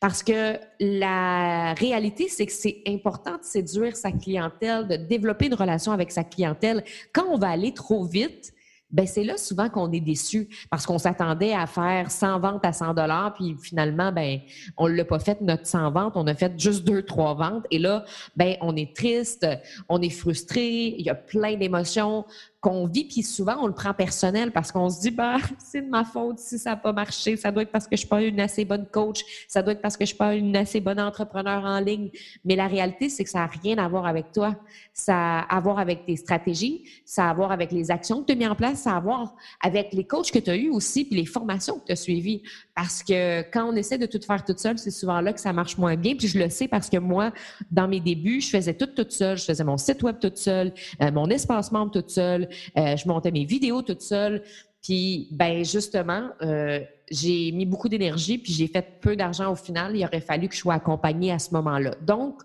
Parce 0.00 0.22
que 0.22 0.58
la 0.80 1.72
réalité, 1.72 2.28
c'est 2.28 2.44
que 2.44 2.52
c'est 2.52 2.82
important 2.86 3.38
de 3.38 3.42
séduire 3.44 3.96
sa 3.96 4.12
clientèle, 4.12 4.86
de 4.86 4.96
développer 4.96 5.46
une 5.46 5.54
relation 5.54 5.92
avec 5.92 6.12
sa 6.12 6.22
clientèle. 6.22 6.84
Quand 7.14 7.24
on 7.30 7.38
va 7.38 7.48
aller 7.48 7.72
trop 7.72 8.04
vite, 8.04 8.52
ben 8.90 9.06
c'est 9.06 9.24
là 9.24 9.36
souvent 9.36 9.68
qu'on 9.68 9.90
est 9.92 10.00
déçu 10.00 10.48
parce 10.70 10.86
qu'on 10.86 10.98
s'attendait 10.98 11.52
à 11.52 11.66
faire 11.66 12.10
100 12.10 12.40
ventes 12.40 12.64
à 12.64 12.72
100 12.72 12.94
dollars 12.94 13.34
puis 13.34 13.56
finalement 13.60 14.12
ben 14.12 14.40
on 14.76 14.86
l'a 14.86 15.04
pas 15.04 15.18
fait 15.18 15.40
notre 15.40 15.66
100 15.66 15.90
ventes, 15.90 16.12
on 16.16 16.26
a 16.26 16.34
fait 16.34 16.58
juste 16.58 16.84
deux 16.84 17.02
trois 17.02 17.34
ventes. 17.34 17.64
Et 17.70 17.78
là 17.78 18.04
ben 18.36 18.56
on 18.60 18.76
est 18.76 18.94
triste, 18.94 19.46
on 19.88 20.00
est 20.00 20.10
frustré, 20.10 20.94
il 20.98 21.04
y 21.04 21.10
a 21.10 21.14
plein 21.14 21.56
d'émotions, 21.56 22.24
qu'on 22.60 22.86
vit, 22.86 23.04
puis 23.04 23.22
souvent 23.22 23.56
on 23.60 23.66
le 23.66 23.72
prend 23.72 23.94
personnel 23.94 24.50
parce 24.50 24.72
qu'on 24.72 24.88
se 24.88 25.00
dit 25.00 25.10
bah 25.10 25.36
c'est 25.58 25.82
de 25.82 25.88
ma 25.88 26.04
faute 26.04 26.38
si 26.38 26.58
ça 26.58 26.70
n'a 26.70 26.76
pas 26.76 26.92
marché, 26.92 27.36
ça 27.36 27.52
doit 27.52 27.62
être 27.62 27.70
parce 27.70 27.86
que 27.86 27.96
je 27.96 28.00
suis 28.00 28.08
pas 28.08 28.22
une 28.22 28.40
assez 28.40 28.64
bonne 28.64 28.86
coach, 28.86 29.22
ça 29.48 29.62
doit 29.62 29.72
être 29.72 29.82
parce 29.82 29.96
que 29.96 30.04
je 30.04 30.08
suis 30.08 30.16
pas 30.16 30.34
une 30.34 30.56
assez 30.56 30.80
bonne 30.80 31.00
entrepreneur 31.00 31.64
en 31.64 31.80
ligne. 31.80 32.10
Mais 32.44 32.56
la 32.56 32.66
réalité 32.66 33.08
c'est 33.08 33.24
que 33.24 33.30
ça 33.30 33.40
n'a 33.40 33.46
rien 33.46 33.78
à 33.78 33.88
voir 33.88 34.06
avec 34.06 34.32
toi, 34.32 34.56
ça 34.92 35.40
a 35.40 35.56
à 35.56 35.60
voir 35.60 35.78
avec 35.78 36.06
tes 36.06 36.16
stratégies, 36.16 36.84
ça 37.04 37.26
a 37.26 37.30
à 37.30 37.34
voir 37.34 37.52
avec 37.52 37.72
les 37.72 37.90
actions 37.90 38.22
que 38.22 38.26
tu 38.26 38.32
as 38.32 38.36
mis 38.36 38.46
en 38.46 38.54
place, 38.54 38.80
ça 38.82 38.92
a 38.92 38.96
à 38.96 39.00
voir 39.00 39.34
avec 39.62 39.92
les 39.92 40.04
coachs 40.04 40.30
que 40.30 40.38
tu 40.38 40.50
as 40.50 40.56
eu 40.56 40.70
aussi 40.70 41.04
puis 41.04 41.16
les 41.16 41.26
formations 41.26 41.78
que 41.78 41.86
tu 41.86 41.92
as 41.92 41.96
suivies. 41.96 42.42
Parce 42.76 43.02
que 43.02 43.40
quand 43.50 43.64
on 43.64 43.74
essaie 43.74 43.96
de 43.96 44.04
tout 44.04 44.20
faire 44.20 44.44
toute 44.44 44.58
seule, 44.58 44.78
c'est 44.78 44.90
souvent 44.90 45.22
là 45.22 45.32
que 45.32 45.40
ça 45.40 45.54
marche 45.54 45.78
moins 45.78 45.96
bien. 45.96 46.14
Puis 46.14 46.28
je 46.28 46.38
le 46.38 46.50
sais 46.50 46.68
parce 46.68 46.90
que 46.90 46.98
moi, 46.98 47.32
dans 47.70 47.88
mes 47.88 48.00
débuts, 48.00 48.42
je 48.42 48.50
faisais 48.50 48.74
tout 48.74 48.86
toute 48.86 49.12
seule. 49.12 49.38
Je 49.38 49.44
faisais 49.46 49.64
mon 49.64 49.78
site 49.78 50.02
web 50.02 50.16
toute 50.20 50.36
seule, 50.36 50.74
euh, 51.00 51.10
mon 51.10 51.30
espace 51.30 51.72
membre 51.72 51.90
toute 51.90 52.10
seule, 52.10 52.50
euh, 52.76 52.94
je 52.94 53.08
montais 53.08 53.30
mes 53.30 53.46
vidéos 53.46 53.80
toute 53.80 54.02
seule. 54.02 54.42
Puis, 54.82 55.28
ben 55.32 55.64
justement, 55.64 56.28
euh, 56.42 56.80
j'ai 57.10 57.50
mis 57.52 57.64
beaucoup 57.64 57.88
d'énergie, 57.88 58.36
puis 58.36 58.52
j'ai 58.52 58.68
fait 58.68 58.86
peu 59.00 59.16
d'argent 59.16 59.50
au 59.50 59.56
final. 59.56 59.96
Il 59.96 60.04
aurait 60.04 60.20
fallu 60.20 60.46
que 60.46 60.54
je 60.54 60.60
sois 60.60 60.74
accompagnée 60.74 61.32
à 61.32 61.38
ce 61.38 61.54
moment-là. 61.54 61.92
Donc, 62.02 62.42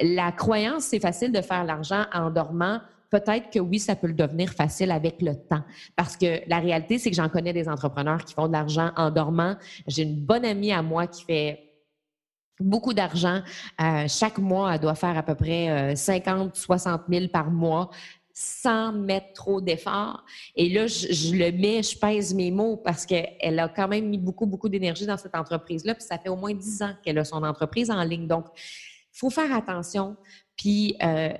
la 0.00 0.32
croyance, 0.32 0.84
c'est 0.84 1.00
facile 1.00 1.32
de 1.32 1.42
faire 1.42 1.64
l'argent 1.64 2.06
en 2.14 2.30
dormant. 2.30 2.80
Peut-être 3.10 3.50
que 3.50 3.58
oui, 3.58 3.78
ça 3.78 3.96
peut 3.96 4.06
le 4.06 4.14
devenir 4.14 4.50
facile 4.50 4.90
avec 4.90 5.22
le 5.22 5.34
temps. 5.34 5.62
Parce 5.94 6.16
que 6.16 6.48
la 6.48 6.58
réalité, 6.58 6.98
c'est 6.98 7.10
que 7.10 7.16
j'en 7.16 7.28
connais 7.28 7.52
des 7.52 7.68
entrepreneurs 7.68 8.24
qui 8.24 8.34
font 8.34 8.48
de 8.48 8.52
l'argent 8.52 8.90
en 8.96 9.10
dormant. 9.10 9.56
J'ai 9.86 10.02
une 10.02 10.20
bonne 10.20 10.44
amie 10.44 10.72
à 10.72 10.82
moi 10.82 11.06
qui 11.06 11.24
fait 11.24 11.62
beaucoup 12.58 12.94
d'argent. 12.94 13.42
Euh, 13.80 14.06
chaque 14.08 14.38
mois, 14.38 14.74
elle 14.74 14.80
doit 14.80 14.94
faire 14.94 15.16
à 15.16 15.22
peu 15.22 15.34
près 15.34 15.94
50, 15.94 16.56
60 16.56 17.02
000 17.08 17.28
par 17.28 17.50
mois 17.50 17.90
sans 18.38 18.92
mettre 18.92 19.32
trop 19.32 19.62
d'efforts. 19.62 20.22
Et 20.54 20.68
là, 20.68 20.86
je, 20.86 21.34
le 21.34 21.50
mets, 21.52 21.82
je 21.82 21.98
pèse 21.98 22.34
mes 22.34 22.50
mots 22.50 22.76
parce 22.76 23.06
qu'elle 23.06 23.58
a 23.58 23.66
quand 23.70 23.88
même 23.88 24.10
mis 24.10 24.18
beaucoup, 24.18 24.44
beaucoup 24.44 24.68
d'énergie 24.68 25.06
dans 25.06 25.16
cette 25.16 25.34
entreprise-là. 25.34 25.94
Puis 25.94 26.04
ça 26.04 26.18
fait 26.18 26.28
au 26.28 26.36
moins 26.36 26.52
dix 26.52 26.82
ans 26.82 26.92
qu'elle 27.02 27.16
a 27.16 27.24
son 27.24 27.42
entreprise 27.42 27.90
en 27.90 28.02
ligne. 28.02 28.28
Donc, 28.28 28.44
il 28.54 29.18
faut 29.18 29.30
faire 29.30 29.50
attention. 29.56 30.18
Puis, 30.54 30.94
euh, 31.02 31.32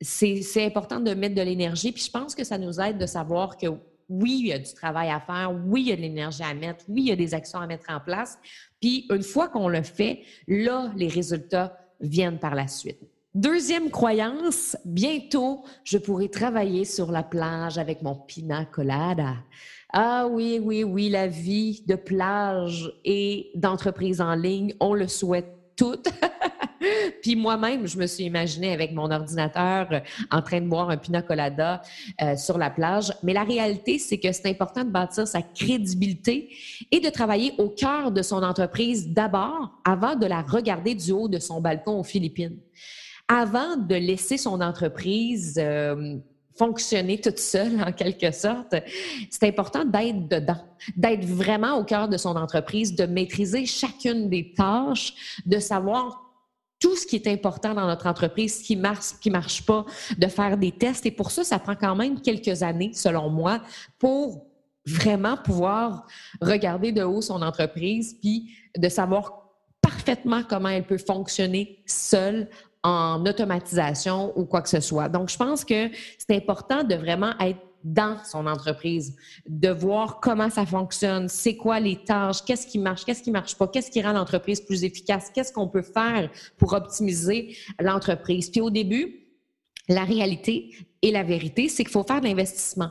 c'est 0.00 0.64
important 0.64 1.00
de 1.00 1.14
mettre 1.14 1.34
de 1.34 1.42
l'énergie. 1.42 1.92
Puis 1.92 2.04
je 2.04 2.10
pense 2.10 2.34
que 2.34 2.44
ça 2.44 2.58
nous 2.58 2.80
aide 2.80 2.98
de 2.98 3.06
savoir 3.06 3.56
que 3.56 3.66
oui, 4.08 4.38
il 4.40 4.46
y 4.48 4.52
a 4.52 4.58
du 4.58 4.72
travail 4.74 5.10
à 5.10 5.20
faire, 5.20 5.52
oui, 5.66 5.82
il 5.82 5.88
y 5.88 5.92
a 5.92 5.96
de 5.96 6.02
l'énergie 6.02 6.42
à 6.42 6.52
mettre, 6.52 6.84
oui, 6.88 7.02
il 7.02 7.08
y 7.08 7.12
a 7.12 7.16
des 7.16 7.34
actions 7.34 7.58
à 7.58 7.66
mettre 7.66 7.90
en 7.90 8.00
place. 8.00 8.38
Puis 8.80 9.06
une 9.10 9.22
fois 9.22 9.48
qu'on 9.48 9.68
le 9.68 9.82
fait, 9.82 10.22
là, 10.46 10.92
les 10.96 11.08
résultats 11.08 11.78
viennent 12.00 12.38
par 12.38 12.54
la 12.54 12.68
suite. 12.68 13.00
Deuxième 13.34 13.90
croyance, 13.90 14.76
bientôt, 14.84 15.64
je 15.82 15.98
pourrai 15.98 16.28
travailler 16.28 16.84
sur 16.84 17.10
la 17.10 17.24
plage 17.24 17.78
avec 17.78 18.02
mon 18.02 18.14
pina 18.14 18.64
colada. 18.64 19.34
Ah 19.92 20.28
oui, 20.30 20.60
oui, 20.62 20.84
oui, 20.84 21.08
la 21.08 21.26
vie 21.26 21.82
de 21.86 21.96
plage 21.96 22.92
et 23.04 23.50
d'entreprise 23.56 24.20
en 24.20 24.34
ligne, 24.34 24.74
on 24.78 24.94
le 24.94 25.08
souhaite 25.08 25.48
toutes. 25.76 26.08
Puis 27.22 27.36
moi-même, 27.36 27.86
je 27.86 27.98
me 27.98 28.06
suis 28.06 28.24
imaginée 28.24 28.72
avec 28.72 28.92
mon 28.92 29.10
ordinateur 29.10 29.88
euh, 29.92 30.00
en 30.30 30.42
train 30.42 30.60
de 30.60 30.66
boire 30.66 30.90
un 30.90 30.96
pina 30.96 31.22
colada 31.22 31.82
euh, 32.22 32.36
sur 32.36 32.58
la 32.58 32.70
plage. 32.70 33.12
Mais 33.22 33.32
la 33.32 33.44
réalité, 33.44 33.98
c'est 33.98 34.18
que 34.18 34.32
c'est 34.32 34.48
important 34.48 34.84
de 34.84 34.90
bâtir 34.90 35.26
sa 35.26 35.42
crédibilité 35.42 36.50
et 36.90 37.00
de 37.00 37.08
travailler 37.10 37.54
au 37.58 37.68
cœur 37.68 38.10
de 38.10 38.22
son 38.22 38.42
entreprise 38.42 39.08
d'abord 39.08 39.70
avant 39.84 40.16
de 40.16 40.26
la 40.26 40.42
regarder 40.42 40.94
du 40.94 41.12
haut 41.12 41.28
de 41.28 41.38
son 41.38 41.60
balcon 41.60 41.98
aux 41.98 42.04
Philippines. 42.04 42.56
Avant 43.28 43.76
de 43.76 43.94
laisser 43.94 44.36
son 44.36 44.60
entreprise 44.60 45.54
euh, 45.58 46.18
fonctionner 46.56 47.20
toute 47.20 47.38
seule 47.38 47.80
en 47.86 47.92
quelque 47.92 48.30
sorte, 48.30 48.74
c'est 49.30 49.44
important 49.44 49.84
d'être 49.84 50.28
dedans, 50.28 50.60
d'être 50.96 51.24
vraiment 51.24 51.78
au 51.78 51.84
cœur 51.84 52.08
de 52.08 52.16
son 52.16 52.36
entreprise, 52.36 52.94
de 52.94 53.06
maîtriser 53.06 53.66
chacune 53.66 54.28
des 54.28 54.52
tâches, 54.52 55.40
de 55.46 55.58
savoir 55.58 56.23
tout 56.84 56.96
ce 56.96 57.06
qui 57.06 57.16
est 57.16 57.26
important 57.28 57.72
dans 57.72 57.86
notre 57.86 58.06
entreprise, 58.06 58.58
ce 58.58 58.62
qui 58.62 58.76
marche, 58.76 59.04
ce 59.04 59.14
qui 59.14 59.30
marche 59.30 59.64
pas, 59.64 59.86
de 60.18 60.26
faire 60.26 60.58
des 60.58 60.70
tests. 60.70 61.06
Et 61.06 61.10
pour 61.10 61.30
ça, 61.30 61.42
ça 61.42 61.58
prend 61.58 61.74
quand 61.74 61.96
même 61.96 62.20
quelques 62.20 62.62
années, 62.62 62.90
selon 62.92 63.30
moi, 63.30 63.62
pour 63.98 64.44
vraiment 64.84 65.38
pouvoir 65.38 66.06
regarder 66.42 66.92
de 66.92 67.02
haut 67.02 67.22
son 67.22 67.40
entreprise, 67.40 68.18
puis 68.20 68.50
de 68.76 68.86
savoir 68.90 69.48
parfaitement 69.80 70.42
comment 70.46 70.68
elle 70.68 70.86
peut 70.86 70.98
fonctionner 70.98 71.82
seule 71.86 72.50
en 72.82 73.24
automatisation 73.24 74.38
ou 74.38 74.44
quoi 74.44 74.60
que 74.60 74.68
ce 74.68 74.80
soit. 74.80 75.08
Donc, 75.08 75.30
je 75.30 75.38
pense 75.38 75.64
que 75.64 75.88
c'est 76.18 76.36
important 76.36 76.84
de 76.84 76.96
vraiment 76.96 77.32
être 77.40 77.60
dans 77.84 78.16
son 78.24 78.46
entreprise, 78.46 79.14
de 79.46 79.68
voir 79.68 80.20
comment 80.20 80.48
ça 80.48 80.64
fonctionne, 80.64 81.28
c'est 81.28 81.56
quoi 81.56 81.78
les 81.80 82.02
tâches, 82.02 82.42
qu'est-ce 82.44 82.66
qui 82.66 82.78
marche, 82.78 83.04
qu'est-ce 83.04 83.22
qui 83.22 83.30
marche 83.30 83.56
pas, 83.56 83.68
qu'est-ce 83.68 83.90
qui 83.90 84.00
rend 84.00 84.12
l'entreprise 84.12 84.62
plus 84.62 84.84
efficace, 84.84 85.30
qu'est-ce 85.32 85.52
qu'on 85.52 85.68
peut 85.68 85.82
faire 85.82 86.30
pour 86.56 86.72
optimiser 86.72 87.56
l'entreprise. 87.78 88.48
Puis 88.50 88.62
au 88.62 88.70
début, 88.70 89.26
la 89.88 90.04
réalité 90.04 90.74
et 91.02 91.10
la 91.10 91.22
vérité, 91.22 91.68
c'est 91.68 91.84
qu'il 91.84 91.92
faut 91.92 92.04
faire 92.04 92.22
de 92.22 92.26
l'investissement. 92.26 92.90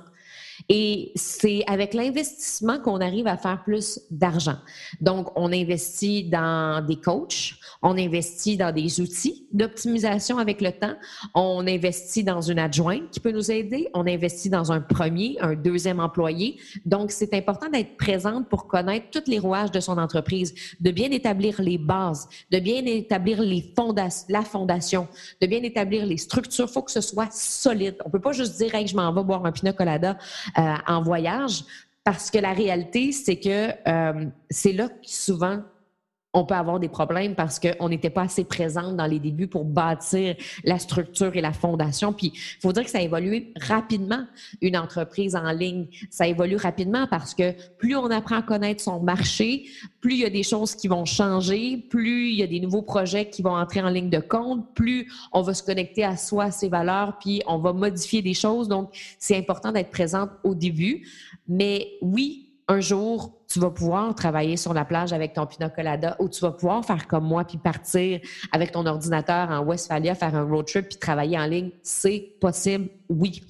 Et 0.70 1.12
c'est 1.16 1.64
avec 1.68 1.94
l'investissement 1.94 2.80
qu'on 2.80 3.02
arrive 3.02 3.28
à 3.28 3.38
faire 3.38 3.64
plus 3.64 4.00
d'argent. 4.10 4.58
Donc, 5.02 5.28
on 5.36 5.52
investit 5.52 6.24
dans 6.24 6.86
des 6.86 6.96
coachs, 6.96 7.56
on 7.82 7.98
investit 7.98 8.58
dans 8.58 8.74
des 8.74 9.02
outils 9.02 9.48
d'optimisation 9.52 10.38
avec 10.38 10.62
le 10.62 10.72
temps, 10.72 10.96
on 11.36 11.68
investit 11.68 12.24
dans 12.24 12.42
une 12.42 12.60
adjointe 12.60 13.10
qui 13.12 13.20
peut 13.20 13.32
nous 13.32 13.52
aider, 13.52 13.90
on 13.94 14.08
investit 14.08 14.50
dans 14.50 14.72
un 14.72 14.80
premier, 14.80 15.38
un 15.42 15.56
deuxième 15.56 16.00
employé. 16.00 16.60
Donc, 16.86 17.12
c'est 17.12 17.34
important 17.34 17.70
d'être 17.70 17.98
présente 17.98 18.48
pour 18.48 18.68
connaître 18.68 19.08
tous 19.12 19.30
les 19.30 19.40
rouages 19.40 19.72
de 19.72 19.80
son 19.80 19.98
entreprise, 19.98 20.54
de 20.80 20.92
bien 20.92 21.12
établir 21.12 21.62
les 21.62 21.78
bases, 21.78 22.28
de 22.52 22.60
bien 22.60 22.86
établir 22.86 23.42
les 23.42 23.74
la 24.30 24.42
fondation, 24.42 25.08
de 25.42 25.48
bien 25.48 25.62
établir 25.64 26.06
les 26.06 26.18
structures. 26.18 26.68
Il 26.70 26.74
faut 26.74 26.82
que 26.82 26.92
ce 26.92 27.02
soit 27.02 27.32
solide. 27.32 27.96
On 28.06 28.10
peut 28.10 28.22
pas 28.22 28.32
juste 28.32 28.58
dire, 28.58 28.74
hey, 28.76 28.88
je 28.88 28.96
m'en 28.96 29.12
vais 29.14 29.24
boire 29.24 29.46
un 29.46 29.52
pina 29.52 29.74
colada 29.74 30.18
en 30.56 31.02
voyage, 31.02 31.64
parce 32.04 32.30
que 32.30 32.38
la 32.38 32.54
réalité, 32.54 33.12
c'est 33.12 33.38
que 33.38 33.72
euh, 33.88 34.26
c'est 34.50 34.74
là 34.74 34.90
que 34.90 34.96
souvent 35.04 35.62
on 36.34 36.46
peut 36.46 36.56
avoir 36.56 36.80
des 36.80 36.90
problèmes 36.90 37.36
parce 37.36 37.60
qu'on 37.60 37.90
n'était 37.90 38.10
pas 38.10 38.24
assez 38.24 38.44
présente 38.44 38.98
dans 38.98 39.06
les 39.06 39.20
débuts 39.20 39.48
pour 39.48 39.66
bâtir 39.66 40.36
la 40.64 40.80
structure 40.80 41.36
et 41.36 41.42
la 41.42 41.54
fondation. 41.54 42.12
Puis, 42.12 42.32
il 42.34 42.62
faut 42.62 42.74
dire 42.74 42.84
que 42.84 42.90
ça 42.90 43.02
évolue 43.02 43.54
rapidement, 43.62 44.26
une 44.62 44.76
entreprise 44.76 45.36
en 45.36 45.52
ligne. 45.52 45.88
Ça 46.10 46.28
évolue 46.28 46.56
rapidement 46.56 47.06
parce 47.08 47.36
que 47.36 47.54
plus 47.78 47.96
on 47.96 48.10
apprend 48.10 48.38
à 48.38 48.42
connaître 48.42 48.82
son 48.82 49.00
marché, 49.00 49.66
plus 50.02 50.14
il 50.14 50.20
y 50.20 50.26
a 50.26 50.30
des 50.30 50.44
choses 50.44 50.76
qui 50.76 50.88
vont 50.88 51.06
changer, 51.06 51.78
plus 51.78 52.30
il 52.32 52.36
y 52.36 52.44
a 52.44 52.48
des 52.48 52.60
nouveaux 52.60 52.82
projets 52.82 53.30
qui 53.30 53.44
vont 53.44 53.56
entrer 53.56 53.82
en 53.82 53.90
ligne 53.90 54.10
de 54.10 54.20
compte, 54.20 54.74
plus 54.74 55.12
on 55.32 55.42
va 55.42 55.54
se 55.54 55.62
connecter 55.62 56.04
à 56.04 56.18
soi, 56.18 56.46
à 56.46 56.52
ses 56.52 56.68
valeurs, 56.68 57.18
puis 57.20 57.42
on 57.46 57.60
va 57.60 57.74
modifier 57.74 58.24
des 58.24 58.34
choses. 58.34 58.68
Donc, 58.68 58.90
c'est 59.20 59.38
important 59.38 59.72
d'être 59.72 59.92
présente 59.92 60.32
au 60.44 60.56
début. 60.56 61.08
Mais 61.48 61.88
oui, 62.02 62.54
un 62.68 62.80
jour, 62.80 63.43
tu 63.54 63.60
vas 63.60 63.70
pouvoir 63.70 64.16
travailler 64.16 64.58
sur 64.58 64.74
la 64.74 64.84
plage 64.84 65.14
avec 65.14 65.34
ton 65.34 65.46
pina 65.46 65.70
colada 65.70 66.16
ou 66.18 66.28
tu 66.28 66.42
vas 66.42 66.52
pouvoir 66.52 66.84
faire 66.84 67.06
comme 67.06 67.26
moi 67.26 67.46
puis 67.46 67.60
partir 67.60 68.20
avec 68.52 68.72
ton 68.72 68.84
ordinateur 68.88 69.52
en 69.52 69.60
Westphalia, 69.64 70.16
faire 70.16 70.34
un 70.34 70.42
road 70.42 70.66
trip 70.66 70.90
puis 70.90 70.98
travailler 70.98 71.38
en 71.38 71.46
ligne. 71.46 71.70
C'est 71.84 72.34
possible, 72.42 72.90
oui. 73.10 73.44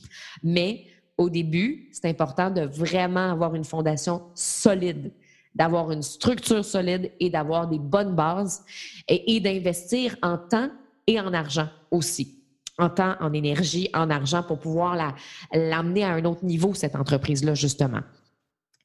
Mais 0.44 0.84
au 1.18 1.30
début, 1.30 1.88
c'est 1.94 2.10
important 2.10 2.52
de 2.52 2.64
vraiment 2.64 3.32
avoir 3.32 3.56
une 3.56 3.64
fondation 3.64 4.24
solide, 4.36 5.14
d'avoir 5.56 5.90
une 5.90 6.02
structure 6.02 6.66
solide 6.66 7.10
et 7.22 7.30
d'avoir 7.30 7.70
des 7.70 7.80
bonnes 7.80 8.14
bases 8.14 8.62
et, 9.08 9.40
d'investir 9.40 10.18
en 10.22 10.38
temps 10.38 10.70
et 11.08 11.18
en 11.22 11.34
argent 11.34 11.70
aussi 11.92 12.40
en 12.80 12.90
temps, 12.90 13.14
en 13.20 13.32
énergie, 13.34 13.88
en 13.94 14.10
argent 14.10 14.42
pour 14.42 14.58
pouvoir 14.58 15.16
l'amener 15.54 16.04
à 16.04 16.14
un 16.14 16.26
autre 16.26 16.44
niveau, 16.44 16.74
cette 16.74 16.96
entreprise-là, 16.96 17.54
justement. 17.54 18.00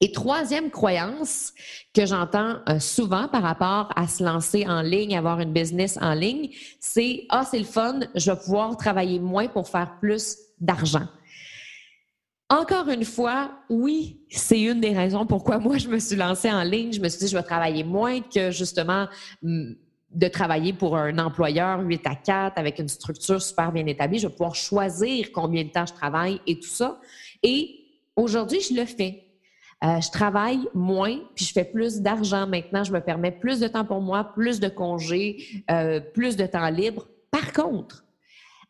Et 0.01 0.11
troisième 0.13 0.69
croyance 0.69 1.53
que 1.93 2.05
j'entends 2.05 2.59
euh, 2.69 2.79
souvent 2.79 3.27
par 3.27 3.43
rapport 3.43 3.91
à 3.95 4.07
se 4.07 4.23
lancer 4.23 4.65
en 4.65 4.81
ligne, 4.81 5.17
avoir 5.17 5.41
une 5.41 5.51
business 5.51 5.97
en 5.99 6.13
ligne, 6.13 6.51
c'est 6.79 7.25
ah 7.29 7.43
c'est 7.49 7.59
le 7.59 7.65
fun, 7.65 7.99
je 8.15 8.31
vais 8.31 8.37
pouvoir 8.37 8.77
travailler 8.77 9.19
moins 9.19 9.47
pour 9.47 9.67
faire 9.67 9.97
plus 9.99 10.37
d'argent. 10.59 11.07
Encore 12.49 12.87
une 12.89 13.03
fois, 13.03 13.51
oui, 13.69 14.21
c'est 14.29 14.61
une 14.61 14.79
des 14.79 14.95
raisons 14.95 15.25
pourquoi 15.25 15.59
moi 15.59 15.77
je 15.77 15.89
me 15.89 15.99
suis 15.99 16.15
lancée 16.15 16.49
en 16.49 16.63
ligne. 16.63 16.93
Je 16.93 17.01
me 17.01 17.09
suis 17.09 17.19
dit 17.19 17.27
je 17.27 17.37
vais 17.37 17.43
travailler 17.43 17.83
moins 17.83 18.21
que 18.21 18.51
justement 18.51 19.07
de 19.43 20.27
travailler 20.27 20.73
pour 20.73 20.97
un 20.97 21.17
employeur 21.19 21.81
8 21.81 22.07
à 22.07 22.15
4 22.15 22.57
avec 22.57 22.79
une 22.79 22.87
structure 22.87 23.41
super 23.41 23.71
bien 23.71 23.85
établie. 23.85 24.17
Je 24.17 24.27
vais 24.27 24.33
pouvoir 24.33 24.55
choisir 24.55 25.31
combien 25.31 25.63
de 25.63 25.69
temps 25.69 25.85
je 25.85 25.93
travaille 25.93 26.41
et 26.47 26.59
tout 26.59 26.69
ça. 26.69 26.99
Et 27.43 27.85
aujourd'hui, 28.15 28.61
je 28.61 28.73
le 28.73 28.85
fais. 28.85 29.28
Euh, 29.83 30.01
je 30.01 30.11
travaille 30.11 30.59
moins, 30.73 31.17
puis 31.35 31.45
je 31.45 31.53
fais 31.53 31.63
plus 31.63 32.01
d'argent 32.01 32.45
maintenant. 32.45 32.83
Je 32.83 32.91
me 32.91 32.99
permets 32.99 33.31
plus 33.31 33.59
de 33.59 33.67
temps 33.67 33.85
pour 33.85 34.01
moi, 34.01 34.25
plus 34.35 34.59
de 34.59 34.67
congés, 34.67 35.63
euh, 35.71 35.99
plus 35.99 36.35
de 36.35 36.45
temps 36.45 36.69
libre. 36.69 37.07
Par 37.31 37.53
contre, 37.53 38.03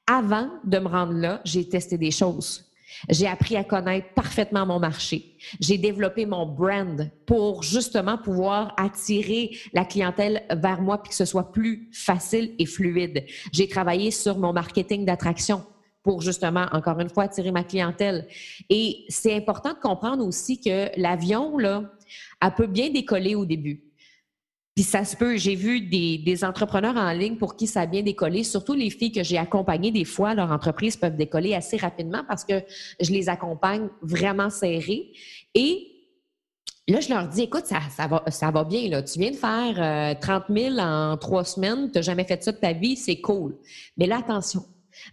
avant 0.05 0.49
de 0.63 0.77
me 0.77 0.87
rendre 0.87 1.13
là, 1.13 1.41
j'ai 1.45 1.67
testé 1.67 1.97
des 1.97 2.11
choses. 2.11 2.65
J'ai 3.07 3.27
appris 3.27 3.55
à 3.55 3.63
connaître 3.63 4.13
parfaitement 4.13 4.65
mon 4.65 4.79
marché. 4.79 5.37
J'ai 5.59 5.77
développé 5.77 6.25
mon 6.25 6.45
brand 6.45 7.09
pour 7.25 7.63
justement 7.63 8.17
pouvoir 8.17 8.73
attirer 8.77 9.51
la 9.73 9.85
clientèle 9.85 10.43
vers 10.51 10.81
moi 10.81 11.01
puis 11.01 11.11
que 11.11 11.15
ce 11.15 11.25
soit 11.25 11.51
plus 11.51 11.89
facile 11.93 12.55
et 12.59 12.65
fluide. 12.65 13.25
J'ai 13.51 13.67
travaillé 13.67 14.11
sur 14.11 14.37
mon 14.37 14.53
marketing 14.53 15.05
d'attraction 15.05 15.63
pour 16.03 16.21
justement, 16.21 16.67
encore 16.71 16.99
une 16.99 17.09
fois, 17.09 17.23
attirer 17.23 17.51
ma 17.51 17.63
clientèle. 17.63 18.27
Et 18.69 19.05
c'est 19.09 19.35
important 19.35 19.73
de 19.73 19.79
comprendre 19.79 20.25
aussi 20.25 20.59
que 20.59 20.89
l'avion, 20.99 21.57
là, 21.57 21.91
elle 22.41 22.53
peut 22.53 22.67
bien 22.67 22.89
décoller 22.89 23.35
au 23.35 23.45
début. 23.45 23.83
Puis 24.75 24.85
ça 24.85 25.03
se 25.03 25.17
peut, 25.17 25.35
j'ai 25.35 25.55
vu 25.55 25.81
des, 25.81 26.43
entrepreneurs 26.45 26.95
en 26.95 27.11
ligne 27.11 27.35
pour 27.35 27.57
qui 27.57 27.67
ça 27.67 27.81
a 27.81 27.85
bien 27.85 28.01
décollé, 28.01 28.45
surtout 28.45 28.73
les 28.73 28.89
filles 28.89 29.11
que 29.11 29.23
j'ai 29.23 29.37
accompagnées, 29.37 29.91
des 29.91 30.05
fois, 30.05 30.33
leur 30.33 30.53
entreprise 30.53 30.95
peuvent 30.95 31.17
décoller 31.17 31.53
assez 31.53 31.75
rapidement 31.75 32.23
parce 32.25 32.45
que 32.45 32.63
je 33.01 33.11
les 33.11 33.27
accompagne 33.27 33.89
vraiment 34.01 34.49
serrées. 34.49 35.11
Et 35.53 35.85
Là, 36.87 37.01
je 37.01 37.09
leur 37.09 37.27
dis, 37.27 37.43
écoute, 37.43 37.67
ça, 37.67 37.81
ça, 37.91 38.07
va, 38.07 38.23
ça 38.29 38.49
va 38.49 38.63
bien. 38.63 38.89
Là. 38.89 39.03
Tu 39.03 39.19
viens 39.19 39.29
de 39.29 39.35
faire 39.35 40.17
30 40.19 40.43
euh, 40.49 40.69
000 40.71 40.79
en 40.79 41.17
trois 41.17 41.43
semaines, 41.43 41.91
tu 41.91 41.99
n'as 41.99 42.01
jamais 42.01 42.23
fait 42.23 42.41
ça 42.41 42.51
de 42.51 42.57
ta 42.57 42.73
vie, 42.73 42.95
c'est 42.95 43.21
cool. 43.21 43.57
Mais 43.95 44.07
là, 44.07 44.17
attention, 44.17 44.63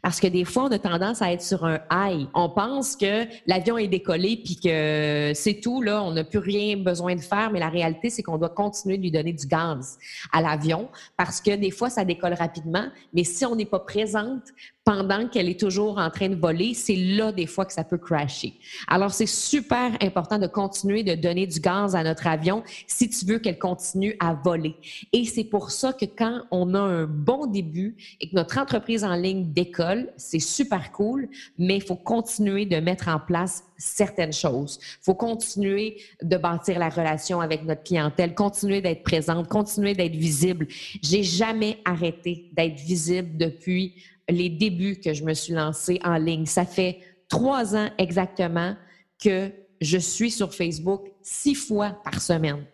parce 0.03 0.21
que 0.21 0.27
des 0.27 0.45
fois, 0.45 0.65
on 0.65 0.73
a 0.73 0.79
tendance 0.79 1.23
à 1.23 1.33
être 1.33 1.43
sur 1.43 1.65
un 1.65 1.81
high. 1.91 2.27
On 2.35 2.49
pense 2.49 2.97
que 2.97 3.25
l'avion 3.47 3.79
est 3.79 3.89
décollé 3.89 4.41
puis 4.45 4.57
que 4.57 5.33
c'est 5.35 5.61
tout, 5.61 5.83
là, 5.83 6.03
on 6.03 6.13
n'a 6.13 6.25
plus 6.25 6.39
rien 6.39 6.77
besoin 6.77 7.15
de 7.15 7.21
faire, 7.21 7.51
mais 7.53 7.61
la 7.61 7.69
réalité, 7.69 8.11
c'est 8.11 8.23
qu'on 8.23 8.39
doit 8.39 8.51
continuer 8.51 8.97
de 8.97 9.03
lui 9.03 9.11
donner 9.11 9.33
du 9.33 9.47
gaz 9.47 9.99
à 10.33 10.43
l'avion 10.43 10.89
parce 11.17 11.41
que 11.41 11.55
des 11.55 11.71
fois, 11.71 11.91
ça 11.91 12.05
décolle 12.05 12.35
rapidement, 12.35 12.87
mais 13.13 13.25
si 13.25 13.45
on 13.45 13.57
n'est 13.57 13.67
pas 13.67 13.81
présente 13.81 14.43
pendant 14.87 15.27
qu'elle 15.27 15.49
est 15.49 15.59
toujours 15.59 15.99
en 15.99 16.11
train 16.11 16.29
de 16.29 16.37
voler, 16.37 16.73
c'est 16.73 16.95
là 16.95 17.33
des 17.33 17.47
fois 17.47 17.67
que 17.67 17.73
ça 17.73 17.83
peut 17.83 17.99
crasher. 17.99 18.55
Alors, 18.87 19.13
c'est 19.13 19.27
super 19.27 19.91
important 20.01 20.39
de 20.39 20.47
continuer 20.47 21.03
de 21.03 21.17
donner 21.17 21.49
du 21.49 21.59
gaz 21.59 21.97
à 21.97 22.05
notre 22.05 22.29
avion 22.29 22.63
si 22.87 23.11
tu 23.11 23.27
veux 23.27 23.41
qu'elle 23.41 23.59
continue 23.59 24.15
à 24.21 24.33
voler. 24.33 24.77
Et 25.13 25.25
c'est 25.25 25.43
pour 25.43 25.73
ça 25.73 25.93
que 25.93 26.05
quand 26.05 26.43
on 26.53 26.73
a 26.75 26.79
un 26.79 27.05
bon 27.05 27.47
début 27.47 27.97
et 28.21 28.31
que 28.31 28.37
notre 28.37 28.59
entreprise 28.59 29.03
en 29.03 29.17
ligne 29.17 29.53
décolle, 29.53 30.13
c'est 30.17 30.39
super 30.39 30.93
cool, 30.93 31.29
mais 31.59 31.79
il 31.79 31.83
faut 31.83 31.97
continuer 31.97 32.65
de 32.65 32.77
mettre 32.77 33.09
en 33.09 33.19
place 33.19 33.65
certaines 33.77 34.33
choses. 34.33 34.79
Il 34.81 35.05
faut 35.05 35.15
continuer 35.15 36.01
de 36.23 36.37
bâtir 36.37 36.79
la 36.79 36.91
relation 36.91 37.41
avec 37.41 37.65
notre 37.65 37.83
clientèle, 37.83 38.37
continuer 38.37 38.81
d'être 38.81 39.03
présente, 39.03 39.49
continuer 39.49 39.95
d'être 39.95 40.15
visible. 40.15 40.69
J'ai 41.03 41.25
jamais 41.25 41.79
arrêté 41.85 42.51
d'être 42.53 42.79
visible 42.79 43.37
depuis 43.37 43.95
les 44.29 44.49
débuts 44.49 45.01
que 45.01 45.15
je 45.15 45.25
me 45.25 45.35
suis 45.35 45.53
lancée 45.53 46.01
en 46.05 46.17
ligne. 46.17 46.47
Ça 46.47 46.65
fait 46.65 46.99
trois 47.29 47.77
ans 47.77 47.89
exactement 47.99 48.77
que 49.23 49.51
je 49.81 49.99
suis 49.99 50.31
sur 50.31 50.55
Facebook 50.55 51.11
six 51.23 51.55
fois 51.55 52.01
par 52.05 52.21
semaine. 52.21 52.65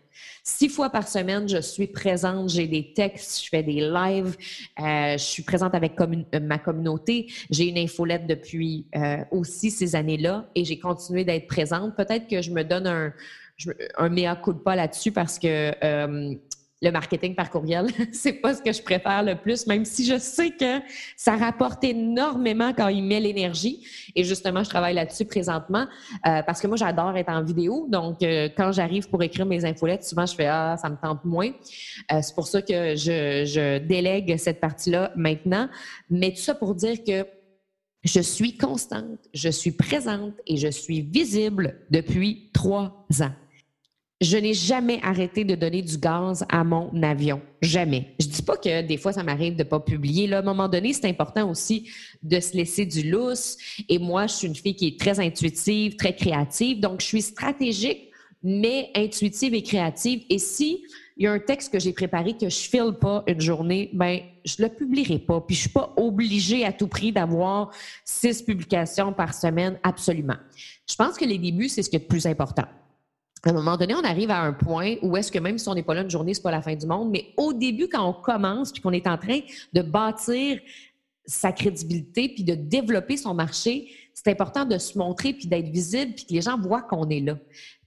Six 0.44 0.68
fois 0.68 0.90
par 0.90 1.06
semaine, 1.06 1.49
je 1.49 1.61
suis 1.61 1.87
présente, 1.87 2.49
j'ai 2.49 2.66
des 2.66 2.92
textes, 2.94 3.44
je 3.44 3.49
fais 3.49 3.62
des 3.62 3.80
lives, 3.80 4.37
euh, 4.80 5.12
je 5.12 5.23
suis 5.23 5.42
présente 5.42 5.75
avec 5.75 5.92
euh, 6.00 6.40
ma 6.40 6.59
communauté. 6.59 7.32
J'ai 7.50 7.68
une 7.68 7.78
infolette 7.78 8.26
depuis 8.26 8.87
euh, 8.97 9.18
aussi 9.30 9.71
ces 9.71 9.94
années-là 9.94 10.49
et 10.54 10.64
j'ai 10.64 10.78
continué 10.78 11.25
d'être 11.25 11.47
présente. 11.47 11.97
Peut-être 11.97 12.26
que 12.26 12.42
je 12.42 12.50
me 12.50 12.64
donne 12.64 12.88
un, 12.88 13.12
un 13.97 14.09
mea 14.09 14.35
culpa 14.37 14.75
là-dessus 14.75 15.12
parce 15.12 15.38
que 15.38 15.73
le 16.83 16.91
marketing 16.91 17.35
par 17.35 17.49
courriel, 17.51 17.87
c'est 18.12 18.35
pas 18.35 18.55
ce 18.55 18.61
que 18.61 18.73
je 18.73 18.83
préfère 18.83 19.23
le 19.23 19.37
plus, 19.37 19.67
même 19.67 19.85
si 19.85 20.05
je 20.05 20.19
sais 20.19 20.51
que 20.51 20.81
ça 21.17 21.37
rapporte 21.37 21.85
énormément 21.85 22.73
quand 22.77 22.89
il 22.89 23.05
met 23.05 23.21
l'énergie. 23.21 23.87
Et 24.17 24.25
justement, 24.25 24.65
je 24.65 24.69
travaille 24.69 24.95
là-dessus 24.95 25.25
présentement 25.25 25.87
euh, 26.27 26.43
parce 26.43 26.61
que 26.61 26.67
moi, 26.67 26.77
j'adore 26.77 27.17
être 27.17 27.31
en 27.31 27.43
vidéo. 27.43 27.87
Donc, 27.89 28.23
euh, 28.23 28.49
quand 28.57 28.73
j'arrive 28.73 29.09
pour 29.09 29.23
écrire 29.23 29.47
mes 29.47 29.65
infolettes, 29.65 30.05
souvent, 30.05 30.27
je 30.27 30.35
fais 30.35 30.47
ah, 30.47 30.77
ça 30.77 30.91
me 30.91 30.97
tente 30.97 31.25
moins. 31.25 31.51
Euh, 32.11 32.19
c'est 32.21 32.35
pour 32.35 32.49
ça 32.49 32.61
que 32.61 32.97
je, 32.97 33.45
je 33.47 33.79
délègue 33.79 34.37
cette 34.37 34.61
partie-là 34.61 35.12
maintenant. 35.15 35.69
Mais 36.11 36.31
tout 36.33 36.41
ça 36.41 36.55
pour 36.55 36.75
dire 36.75 37.05
que 37.05 37.25
je 38.05 38.21
suis 38.21 38.57
constante, 38.57 39.21
je 39.33 39.49
suis 39.49 39.71
présente 39.71 40.35
et 40.49 40.57
je 40.57 40.69
suis 40.69 41.03
visible 41.03 41.77
depuis 41.91 42.51
trois 42.53 43.07
ans 43.21 43.33
je 44.23 44.37
n'ai 44.37 44.55
jamais 44.55 45.00
arrêté 45.02 45.45
de 45.45 45.57
donner 45.57 45.83
du 45.83 45.99
gaz 45.99 46.47
à 46.49 46.62
mon 46.62 46.91
avion. 47.02 47.43
Jamais. 47.61 48.14
Je 48.21 48.26
dis 48.26 48.43
pas 48.43 48.57
que 48.57 48.83
des 48.83 48.97
fois, 48.97 49.12
ça 49.12 49.25
m'arrive 49.25 49.57
de 49.57 49.64
pas 49.64 49.81
publier. 49.81 50.29
Là, 50.29 50.37
à 50.37 50.41
un 50.41 50.45
moment 50.45 50.69
donné, 50.69 50.93
c'est 50.93 51.09
important 51.09 51.50
aussi 51.50 51.91
de 52.23 52.38
se 52.38 52.57
laisser 52.57 52.87
du 52.87 53.11
lousse. 53.11 53.57
Et 53.88 53.99
moi, 53.99 54.29
je 54.29 54.35
suis 54.35 54.47
une 54.47 54.55
fille 54.55 54.76
qui 54.76 54.87
est 54.87 55.00
très 55.00 55.19
intuitive, 55.19 55.97
très 55.97 56.14
créative. 56.14 56.79
Donc, 56.79 57.00
je 57.00 57.07
suis 57.07 57.23
stratégique, 57.23 58.11
mais 58.45 58.91
intuitive 58.95 59.55
et 59.55 59.62
créative. 59.62 60.23
Et 60.31 60.38
si 60.38 60.85
il 61.17 61.25
y 61.25 61.26
a 61.26 61.33
un 61.33 61.41
texte 61.41 61.73
que 61.73 61.81
j'ai 61.81 61.93
préparé 61.93 62.37
que 62.37 62.49
je 62.49 62.57
file 62.57 62.93
pas 63.00 63.25
une 63.26 63.41
journée, 63.41 63.91
ben 63.93 64.21
je 64.45 64.62
le 64.62 64.69
publierai 64.69 65.19
pas. 65.19 65.41
Puis 65.41 65.57
je 65.57 65.61
suis 65.62 65.71
pas 65.71 65.93
obligée 65.97 66.64
à 66.64 66.73
tout 66.73 66.87
prix 66.87 67.12
d'avoir 67.12 67.71
six 68.05 68.41
publications 68.41 69.12
par 69.12 69.35
semaine, 69.35 69.79
absolument. 69.83 70.37
Je 70.88 70.95
pense 70.95 71.19
que 71.19 71.25
les 71.25 71.38
débuts, 71.38 71.69
c'est 71.69 71.83
ce 71.83 71.91
qui 71.91 71.97
est 71.97 72.00
le 72.00 72.07
plus 72.07 72.26
important 72.26 72.67
à 73.44 73.50
un 73.50 73.52
moment 73.54 73.76
donné, 73.76 73.94
on 73.94 74.04
arrive 74.04 74.30
à 74.30 74.40
un 74.40 74.52
point 74.52 74.94
où 75.02 75.16
est-ce 75.16 75.32
que 75.32 75.38
même 75.38 75.58
si 75.58 75.68
on 75.68 75.75
n'est 75.75 75.82
pas 75.82 75.94
là 75.94 76.02
une 76.02 76.11
journée, 76.11 76.32
c'est 76.32 76.42
pas 76.42 76.52
la 76.52 76.62
fin 76.62 76.76
du 76.76 76.87
monde, 76.87 77.11
mais 77.11 77.32
au 77.37 77.52
début, 77.52 77.88
quand 77.88 78.06
on 78.08 78.12
commence 78.12 78.70
puis 78.72 78.80
qu'on 78.80 78.92
est 78.92 79.06
en 79.06 79.18
train 79.18 79.40
de 79.72 79.82
bâtir 79.82 80.61
sa 81.25 81.52
crédibilité 81.52 82.28
puis 82.28 82.44
de 82.44 82.54
développer 82.54 83.16
son 83.16 83.34
marché, 83.34 83.92
c'est 84.14 84.28
important 84.28 84.64
de 84.64 84.78
se 84.78 84.96
montrer 84.96 85.32
puis 85.32 85.49
d'être 85.49 85.68
visible 85.68 86.14
puis 86.14 86.26
que 86.26 86.32
les 86.32 86.40
gens 86.40 86.58
voient 86.58 86.82
qu'on 86.82 87.08
est 87.08 87.20
là. 87.20 87.37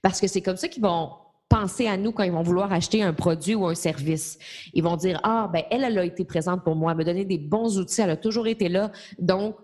Parce 0.02 0.20
que 0.20 0.26
c'est 0.26 0.42
comme 0.42 0.56
ça 0.56 0.68
qu'ils 0.68 0.82
vont 0.82 1.10
penser 1.48 1.86
à 1.86 1.96
nous 1.96 2.12
quand 2.12 2.24
ils 2.24 2.32
vont 2.32 2.42
vouloir 2.42 2.72
acheter 2.72 3.02
un 3.02 3.12
produit 3.12 3.54
ou 3.54 3.66
un 3.66 3.74
service. 3.74 4.38
Ils 4.74 4.82
vont 4.82 4.96
dire 4.96 5.20
ah 5.22 5.48
ben 5.52 5.62
elle 5.70 5.84
elle 5.84 5.98
a 5.98 6.04
été 6.04 6.24
présente 6.24 6.64
pour 6.64 6.74
moi, 6.74 6.92
elle 6.92 6.98
me 6.98 7.04
donner 7.04 7.24
des 7.24 7.38
bons 7.38 7.78
outils, 7.78 8.00
elle 8.00 8.10
a 8.10 8.16
toujours 8.16 8.46
été 8.46 8.68
là. 8.68 8.90
Donc 9.18 9.56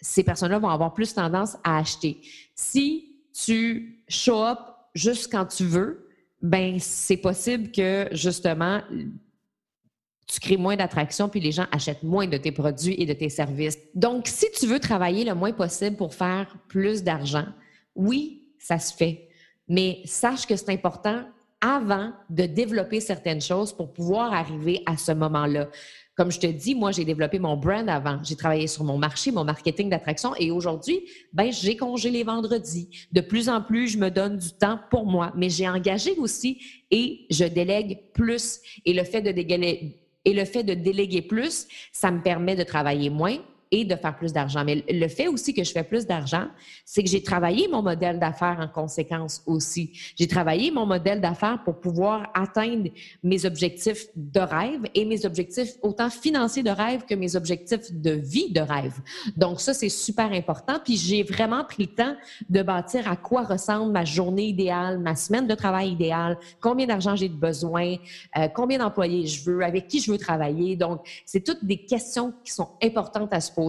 ces 0.00 0.22
personnes-là 0.22 0.58
vont 0.58 0.68
avoir 0.68 0.92
plus 0.92 1.14
tendance 1.14 1.56
à 1.64 1.78
acheter. 1.78 2.20
Si 2.54 3.16
tu 3.32 4.04
show 4.08 4.42
up 4.42 4.58
juste 4.94 5.30
quand 5.30 5.46
tu 5.46 5.64
veux, 5.64 6.08
ben 6.42 6.78
c'est 6.78 7.16
possible 7.16 7.70
que 7.70 8.08
justement 8.12 8.80
tu 10.26 10.40
crées 10.40 10.56
moins 10.56 10.76
d'attraction 10.76 11.28
puis 11.28 11.40
les 11.40 11.52
gens 11.52 11.66
achètent 11.72 12.02
moins 12.02 12.26
de 12.26 12.36
tes 12.36 12.52
produits 12.52 12.94
et 12.98 13.06
de 13.06 13.12
tes 13.12 13.28
services. 13.28 13.78
Donc 13.94 14.28
si 14.28 14.46
tu 14.58 14.66
veux 14.66 14.80
travailler 14.80 15.24
le 15.24 15.34
moins 15.34 15.52
possible 15.52 15.96
pour 15.96 16.14
faire 16.14 16.56
plus 16.68 17.02
d'argent, 17.02 17.46
oui, 17.94 18.44
ça 18.58 18.78
se 18.78 18.94
fait. 18.94 19.28
Mais 19.68 20.00
sache 20.04 20.46
que 20.46 20.56
c'est 20.56 20.70
important 20.70 21.24
avant 21.60 22.12
de 22.30 22.46
développer 22.46 23.00
certaines 23.00 23.40
choses 23.40 23.72
pour 23.72 23.92
pouvoir 23.92 24.32
arriver 24.32 24.82
à 24.86 24.96
ce 24.96 25.12
moment-là. 25.12 25.68
Comme 26.20 26.30
je 26.30 26.38
te 26.38 26.46
dis, 26.46 26.74
moi, 26.74 26.92
j'ai 26.92 27.06
développé 27.06 27.38
mon 27.38 27.56
brand 27.56 27.88
avant. 27.88 28.20
J'ai 28.22 28.36
travaillé 28.36 28.66
sur 28.66 28.84
mon 28.84 28.98
marché, 28.98 29.32
mon 29.32 29.42
marketing 29.42 29.88
d'attraction 29.88 30.34
et 30.38 30.50
aujourd'hui, 30.50 31.00
ben, 31.32 31.50
j'ai 31.50 31.78
congé 31.78 32.10
les 32.10 32.24
vendredis. 32.24 32.90
De 33.10 33.22
plus 33.22 33.48
en 33.48 33.62
plus, 33.62 33.88
je 33.88 33.96
me 33.96 34.10
donne 34.10 34.36
du 34.36 34.50
temps 34.52 34.78
pour 34.90 35.06
moi, 35.06 35.32
mais 35.34 35.48
j'ai 35.48 35.66
engagé 35.66 36.14
aussi 36.18 36.60
et 36.90 37.24
je 37.30 37.46
délègue 37.46 38.00
plus. 38.12 38.60
Et 38.84 38.92
le 38.92 39.02
fait 39.04 39.22
de 39.22 39.30
et 39.30 40.34
le 40.34 40.44
fait 40.44 40.62
de 40.62 40.74
déléguer 40.74 41.22
plus, 41.22 41.66
ça 41.90 42.10
me 42.10 42.20
permet 42.20 42.54
de 42.54 42.64
travailler 42.64 43.08
moins, 43.08 43.38
et 43.70 43.84
de 43.84 43.94
faire 43.94 44.16
plus 44.16 44.32
d'argent. 44.32 44.64
Mais 44.64 44.84
le 44.88 45.08
fait 45.08 45.28
aussi 45.28 45.54
que 45.54 45.62
je 45.62 45.70
fais 45.70 45.84
plus 45.84 46.06
d'argent, 46.06 46.48
c'est 46.84 47.02
que 47.02 47.08
j'ai 47.08 47.22
travaillé 47.22 47.68
mon 47.68 47.82
modèle 47.82 48.18
d'affaires 48.18 48.58
en 48.60 48.68
conséquence 48.68 49.42
aussi. 49.46 49.92
J'ai 50.18 50.26
travaillé 50.26 50.70
mon 50.70 50.86
modèle 50.86 51.20
d'affaires 51.20 51.62
pour 51.64 51.80
pouvoir 51.80 52.30
atteindre 52.34 52.90
mes 53.22 53.44
objectifs 53.44 54.06
de 54.16 54.40
rêve 54.40 54.82
et 54.94 55.04
mes 55.04 55.24
objectifs 55.24 55.74
autant 55.82 56.10
financiers 56.10 56.64
de 56.64 56.70
rêve 56.70 57.04
que 57.04 57.14
mes 57.14 57.36
objectifs 57.36 57.92
de 57.92 58.10
vie 58.10 58.50
de 58.50 58.60
rêve. 58.60 58.98
Donc 59.36 59.60
ça, 59.60 59.72
c'est 59.72 59.88
super 59.88 60.32
important. 60.32 60.80
Puis 60.84 60.96
j'ai 60.96 61.22
vraiment 61.22 61.64
pris 61.64 61.84
le 61.84 61.94
temps 61.94 62.16
de 62.48 62.62
bâtir 62.62 63.08
à 63.08 63.16
quoi 63.16 63.44
ressemble 63.44 63.92
ma 63.92 64.04
journée 64.04 64.48
idéale, 64.48 64.98
ma 64.98 65.14
semaine 65.14 65.46
de 65.46 65.54
travail 65.54 65.90
idéale, 65.90 66.38
combien 66.60 66.86
d'argent 66.86 67.14
j'ai 67.14 67.28
besoin, 67.28 67.96
euh, 68.36 68.48
combien 68.48 68.78
d'employés 68.78 69.26
je 69.26 69.44
veux, 69.44 69.62
avec 69.62 69.86
qui 69.86 70.00
je 70.00 70.10
veux 70.10 70.18
travailler. 70.18 70.74
Donc, 70.74 71.06
c'est 71.24 71.44
toutes 71.44 71.64
des 71.64 71.84
questions 71.84 72.32
qui 72.44 72.52
sont 72.52 72.70
importantes 72.82 73.32
à 73.32 73.40
se 73.40 73.52
poser 73.52 73.59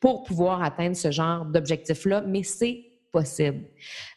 pour 0.00 0.22
pouvoir 0.22 0.62
atteindre 0.62 0.96
ce 0.96 1.10
genre 1.10 1.44
d'objectif-là, 1.44 2.22
mais 2.26 2.42
c'est 2.42 2.84
possible. 3.12 3.64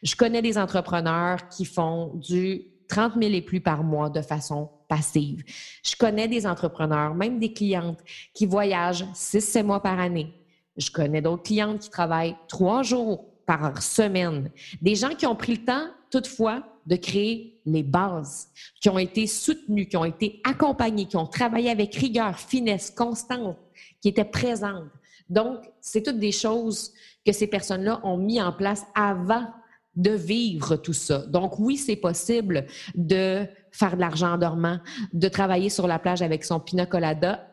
Je 0.04 0.16
connais 0.16 0.42
des 0.42 0.58
entrepreneurs 0.58 1.48
qui 1.50 1.66
font 1.66 2.14
du 2.16 2.64
30 2.88 3.14
000 3.22 3.34
et 3.34 3.42
plus 3.42 3.62
par 3.62 3.84
mois 3.84 4.10
de 4.10 4.22
façon 4.22 4.70
passive. 4.90 5.44
Je 5.84 5.96
connais 5.96 6.28
des 6.28 6.46
entrepreneurs, 6.46 7.16
même 7.16 7.40
des 7.40 7.54
clientes 7.54 8.00
qui 8.34 8.46
voyagent 8.46 9.06
6-7 9.14 9.64
mois 9.64 9.82
par 9.82 10.00
année. 10.00 10.34
Je 10.76 10.92
connais 10.92 11.22
d'autres 11.22 11.44
clientes 11.44 11.80
qui 11.80 11.90
travaillent 11.90 12.36
trois 12.50 12.84
jours 12.84 13.26
par 13.46 13.82
semaine. 13.82 14.52
Des 14.82 14.96
gens 14.96 15.16
qui 15.16 15.26
ont 15.26 15.36
pris 15.36 15.54
le 15.54 15.66
temps, 15.66 15.88
toutefois, 16.10 16.64
de 16.86 16.96
créer 16.96 17.60
les 17.66 17.84
bases, 17.84 18.50
qui 18.82 18.90
ont 18.90 19.00
été 19.00 19.28
soutenus, 19.28 19.88
qui 19.88 19.98
ont 19.98 20.06
été 20.06 20.42
accompagnés, 20.44 21.06
qui 21.06 21.18
ont 21.18 21.28
travaillé 21.28 21.70
avec 21.70 21.96
rigueur, 21.96 22.38
finesse, 22.40 22.92
constante, 22.92 23.58
qui 24.02 24.10
étaient 24.10 24.26
présentes. 24.26 24.90
Donc, 25.32 25.60
c'est 25.80 26.04
toutes 26.04 26.20
des 26.20 26.32
choses 26.32 26.92
que 27.26 27.32
ces 27.32 27.48
personnes-là 27.48 28.02
ont 28.04 28.18
mis 28.18 28.42
en 28.42 28.52
place 28.52 28.84
avant 28.94 29.48
de 29.96 30.12
vivre 30.12 30.76
tout 30.76 30.94
ça. 30.94 31.20
Donc, 31.28 31.58
oui, 31.60 31.78
c'est 31.78 31.96
possible 31.96 32.66
de 32.96 33.46
faire 33.72 33.96
de 33.96 34.02
l'argent 34.02 34.34
en 34.34 34.38
dormant, 34.38 34.80
de 35.14 35.28
travailler 35.30 35.70
sur 35.70 35.88
la 35.88 36.00
plage 36.00 36.22
avec 36.22 36.44
son 36.44 36.60
pina 36.60 36.86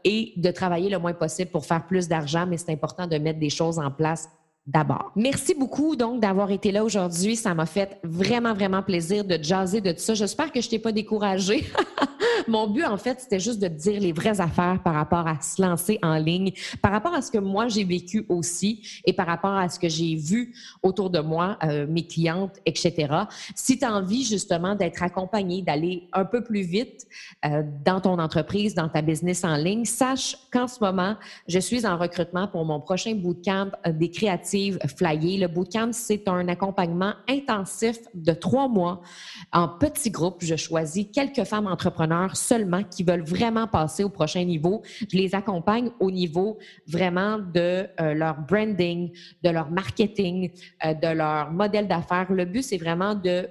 et 0.05 0.33
de 0.37 0.51
travailler 0.51 0.91
le 0.91 0.99
moins 0.99 1.15
possible 1.15 1.51
pour 1.51 1.67
faire 1.67 1.87
plus 1.87 2.09
d'argent, 2.09 2.47
mais 2.47 2.57
c'est 2.57 2.73
important 2.73 3.07
de 3.07 3.17
mettre 3.19 3.39
des 3.39 3.51
choses 3.51 3.79
en 3.79 3.91
place 3.91 4.29
d'abord. 4.67 5.13
Merci 5.17 5.55
beaucoup 5.55 5.97
donc 5.97 6.21
d'avoir 6.21 6.51
été 6.51 6.73
là 6.73 6.85
aujourd'hui. 6.85 7.37
Ça 7.37 7.55
m'a 7.55 7.67
fait 7.67 7.99
vraiment, 8.03 8.55
vraiment 8.55 8.83
plaisir 8.83 9.25
de 9.25 9.39
jaser 9.41 9.81
de 9.81 9.93
tout 9.93 10.01
ça. 10.01 10.15
J'espère 10.15 10.53
que 10.53 10.61
je 10.61 10.69
t'ai 10.69 10.79
pas 10.79 10.93
découragée. 10.93 11.65
Mon 12.49 12.67
but, 12.67 12.85
en 12.85 12.97
fait, 12.97 13.21
c'était 13.21 13.39
juste 13.39 13.61
de 13.61 13.69
dire 13.69 14.01
les 14.01 14.13
vraies 14.13 14.41
affaires 14.41 14.81
par 14.83 14.95
rapport 14.95 15.27
à 15.27 15.39
se 15.43 15.61
lancer 15.61 15.99
en 16.03 16.17
ligne, 16.17 16.53
par 16.81 16.91
rapport 16.93 17.13
à 17.13 17.21
ce 17.21 17.31
que 17.31 17.37
moi 17.39 17.69
j'ai 17.69 17.85
vécu 17.85 18.25
aussi 18.31 19.03
et 19.05 19.13
par 19.13 19.27
rapport 19.27 19.55
à 19.55 19.69
ce 19.69 19.79
que 19.79 19.89
j'ai 19.89 20.15
vu 20.15 20.55
autour 20.83 21.11
de 21.11 21.21
moi, 21.21 21.59
euh, 21.63 21.87
mes 21.87 22.07
clientes, 22.07 22.57
etc. 22.65 23.15
Si 23.55 23.79
tu 23.79 23.85
as 23.85 23.93
envie 23.93 24.25
justement 24.25 24.75
d'être 24.75 25.03
accompagné, 25.03 25.61
d'aller 25.61 26.09
un 26.15 26.25
peu 26.25 26.43
plus 26.43 26.63
vite 26.63 27.07
euh, 27.45 27.63
dans 27.85 28.01
ton 28.01 28.19
entreprise, 28.19 28.75
dans 28.75 28.89
ta 28.89 29.03
business 29.03 29.45
en 29.45 29.57
ligne, 29.57 29.85
sache 29.85 30.37
qu'en 30.51 30.69
ce 30.69 30.83
moment, 30.83 31.17
je 31.49 31.59
suis 31.59 31.87
en 31.87 31.99
recrutement 31.99 32.49
pour 32.49 32.65
mon 32.65 32.81
prochain 32.81 33.15
bootcamp 33.15 33.73
euh, 33.87 33.93
des 33.93 34.11
créatifs 34.11 34.79
Flyer. 34.97 35.39
Le 35.39 35.49
bootcamp, 35.49 35.91
c'est 35.93 36.27
un 36.29 36.49
accompagnement 36.49 37.13
intensif 37.29 37.99
de 38.15 38.33
trois 38.33 38.69
mois 38.69 39.03
en 39.53 39.69
petits 39.69 40.11
groupes. 40.11 40.39
Je 40.41 40.57
choisis 40.57 41.07
quelques 41.13 41.45
femmes 41.45 41.67
entrepreneurs 41.67 42.38
seulement 42.39 42.83
qui 42.83 43.03
veulent 43.03 43.25
vraiment 43.25 43.67
passer 43.67 44.05
au 44.05 44.09
prochain 44.09 44.45
niveau. 44.45 44.83
Je 45.11 45.17
les 45.17 45.35
accompagne 45.35 45.91
au 46.01 46.11
niveau 46.11 46.59
vraiment 46.87 47.39
de 47.39 47.87
euh, 48.01 48.15
leur 48.15 48.41
branding, 48.41 49.11
de 49.43 49.51
leur 49.51 49.71
marketing, 49.71 50.51
euh, 50.85 50.95
de 50.95 51.09
leur 51.09 51.51
modèle 51.51 51.89
d'affaires. 51.89 52.33
Le 52.33 52.45
but, 52.45 52.63
c'est 52.63 52.79
vraiment 52.79 53.15
de 53.15 53.49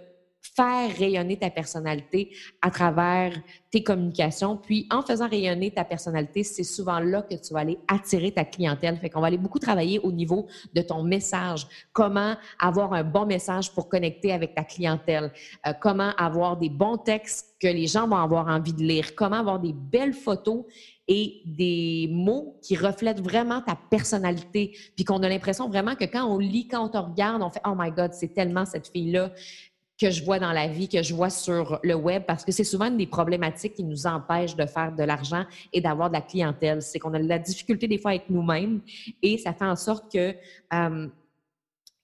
faire 0.57 0.89
rayonner 0.97 1.37
ta 1.37 1.51
personnalité 1.51 2.35
à 2.63 2.71
travers 2.71 3.31
tes 3.69 3.83
communications. 3.83 4.57
Puis, 4.57 4.87
en 4.89 5.03
faisant 5.03 5.29
rayonner 5.29 5.69
ta 5.69 5.83
personnalité, 5.83 6.43
c'est 6.43 6.63
souvent 6.63 6.99
là 6.99 7.21
que 7.21 7.35
tu 7.35 7.53
vas 7.53 7.59
aller 7.59 7.77
attirer 7.87 8.31
ta 8.31 8.43
clientèle. 8.43 8.97
Fait 8.97 9.09
qu'on 9.09 9.21
va 9.21 9.27
aller 9.27 9.37
beaucoup 9.37 9.59
travailler 9.59 9.99
au 9.99 10.11
niveau 10.11 10.47
de 10.73 10.81
ton 10.81 11.03
message. 11.03 11.67
Comment 11.93 12.35
avoir 12.59 12.93
un 12.93 13.03
bon 13.03 13.27
message 13.27 13.71
pour 13.71 13.87
connecter 13.87 14.31
avec 14.31 14.55
ta 14.55 14.63
clientèle? 14.63 15.31
Euh, 15.67 15.73
comment 15.79 16.11
avoir 16.17 16.57
des 16.57 16.69
bons 16.69 16.97
textes 16.97 17.55
que 17.59 17.67
les 17.67 17.85
gens 17.85 18.07
vont 18.07 18.17
avoir 18.17 18.47
envie 18.47 18.73
de 18.73 18.81
lire? 18.81 19.13
Comment 19.15 19.37
avoir 19.37 19.59
des 19.59 19.73
belles 19.73 20.13
photos 20.13 20.65
et 21.07 21.41
des 21.45 22.09
mots 22.11 22.57
qui 22.63 22.75
reflètent 22.75 23.21
vraiment 23.21 23.61
ta 23.61 23.77
personnalité? 23.91 24.75
Puis 24.95 25.05
qu'on 25.05 25.21
a 25.21 25.29
l'impression 25.29 25.69
vraiment 25.69 25.93
que 25.93 26.05
quand 26.05 26.25
on 26.25 26.39
lit, 26.39 26.67
quand 26.67 26.95
on 26.95 27.11
regarde, 27.11 27.43
on 27.43 27.51
fait 27.51 27.61
Oh 27.67 27.75
my 27.77 27.91
God, 27.91 28.13
c'est 28.13 28.33
tellement 28.33 28.65
cette 28.65 28.87
fille-là 28.87 29.31
que 29.99 30.11
je 30.11 30.23
vois 30.23 30.39
dans 30.39 30.51
la 30.51 30.67
vie, 30.67 30.87
que 30.87 31.01
je 31.01 31.13
vois 31.13 31.29
sur 31.29 31.79
le 31.83 31.95
web, 31.95 32.23
parce 32.27 32.45
que 32.45 32.51
c'est 32.51 32.63
souvent 32.63 32.85
une 32.85 32.97
des 32.97 33.07
problématiques 33.07 33.73
qui 33.73 33.83
nous 33.83 34.05
empêchent 34.05 34.55
de 34.55 34.65
faire 34.65 34.95
de 34.95 35.03
l'argent 35.03 35.45
et 35.73 35.81
d'avoir 35.81 36.09
de 36.09 36.13
la 36.13 36.21
clientèle. 36.21 36.81
C'est 36.81 36.99
qu'on 36.99 37.13
a 37.13 37.19
de 37.19 37.27
la 37.27 37.39
difficulté 37.39 37.87
des 37.87 37.97
fois 37.97 38.11
avec 38.11 38.29
nous-mêmes 38.29 38.81
et 39.21 39.37
ça 39.37 39.53
fait 39.53 39.65
en 39.65 39.75
sorte 39.75 40.11
que 40.11 40.35
euh, 40.73 41.07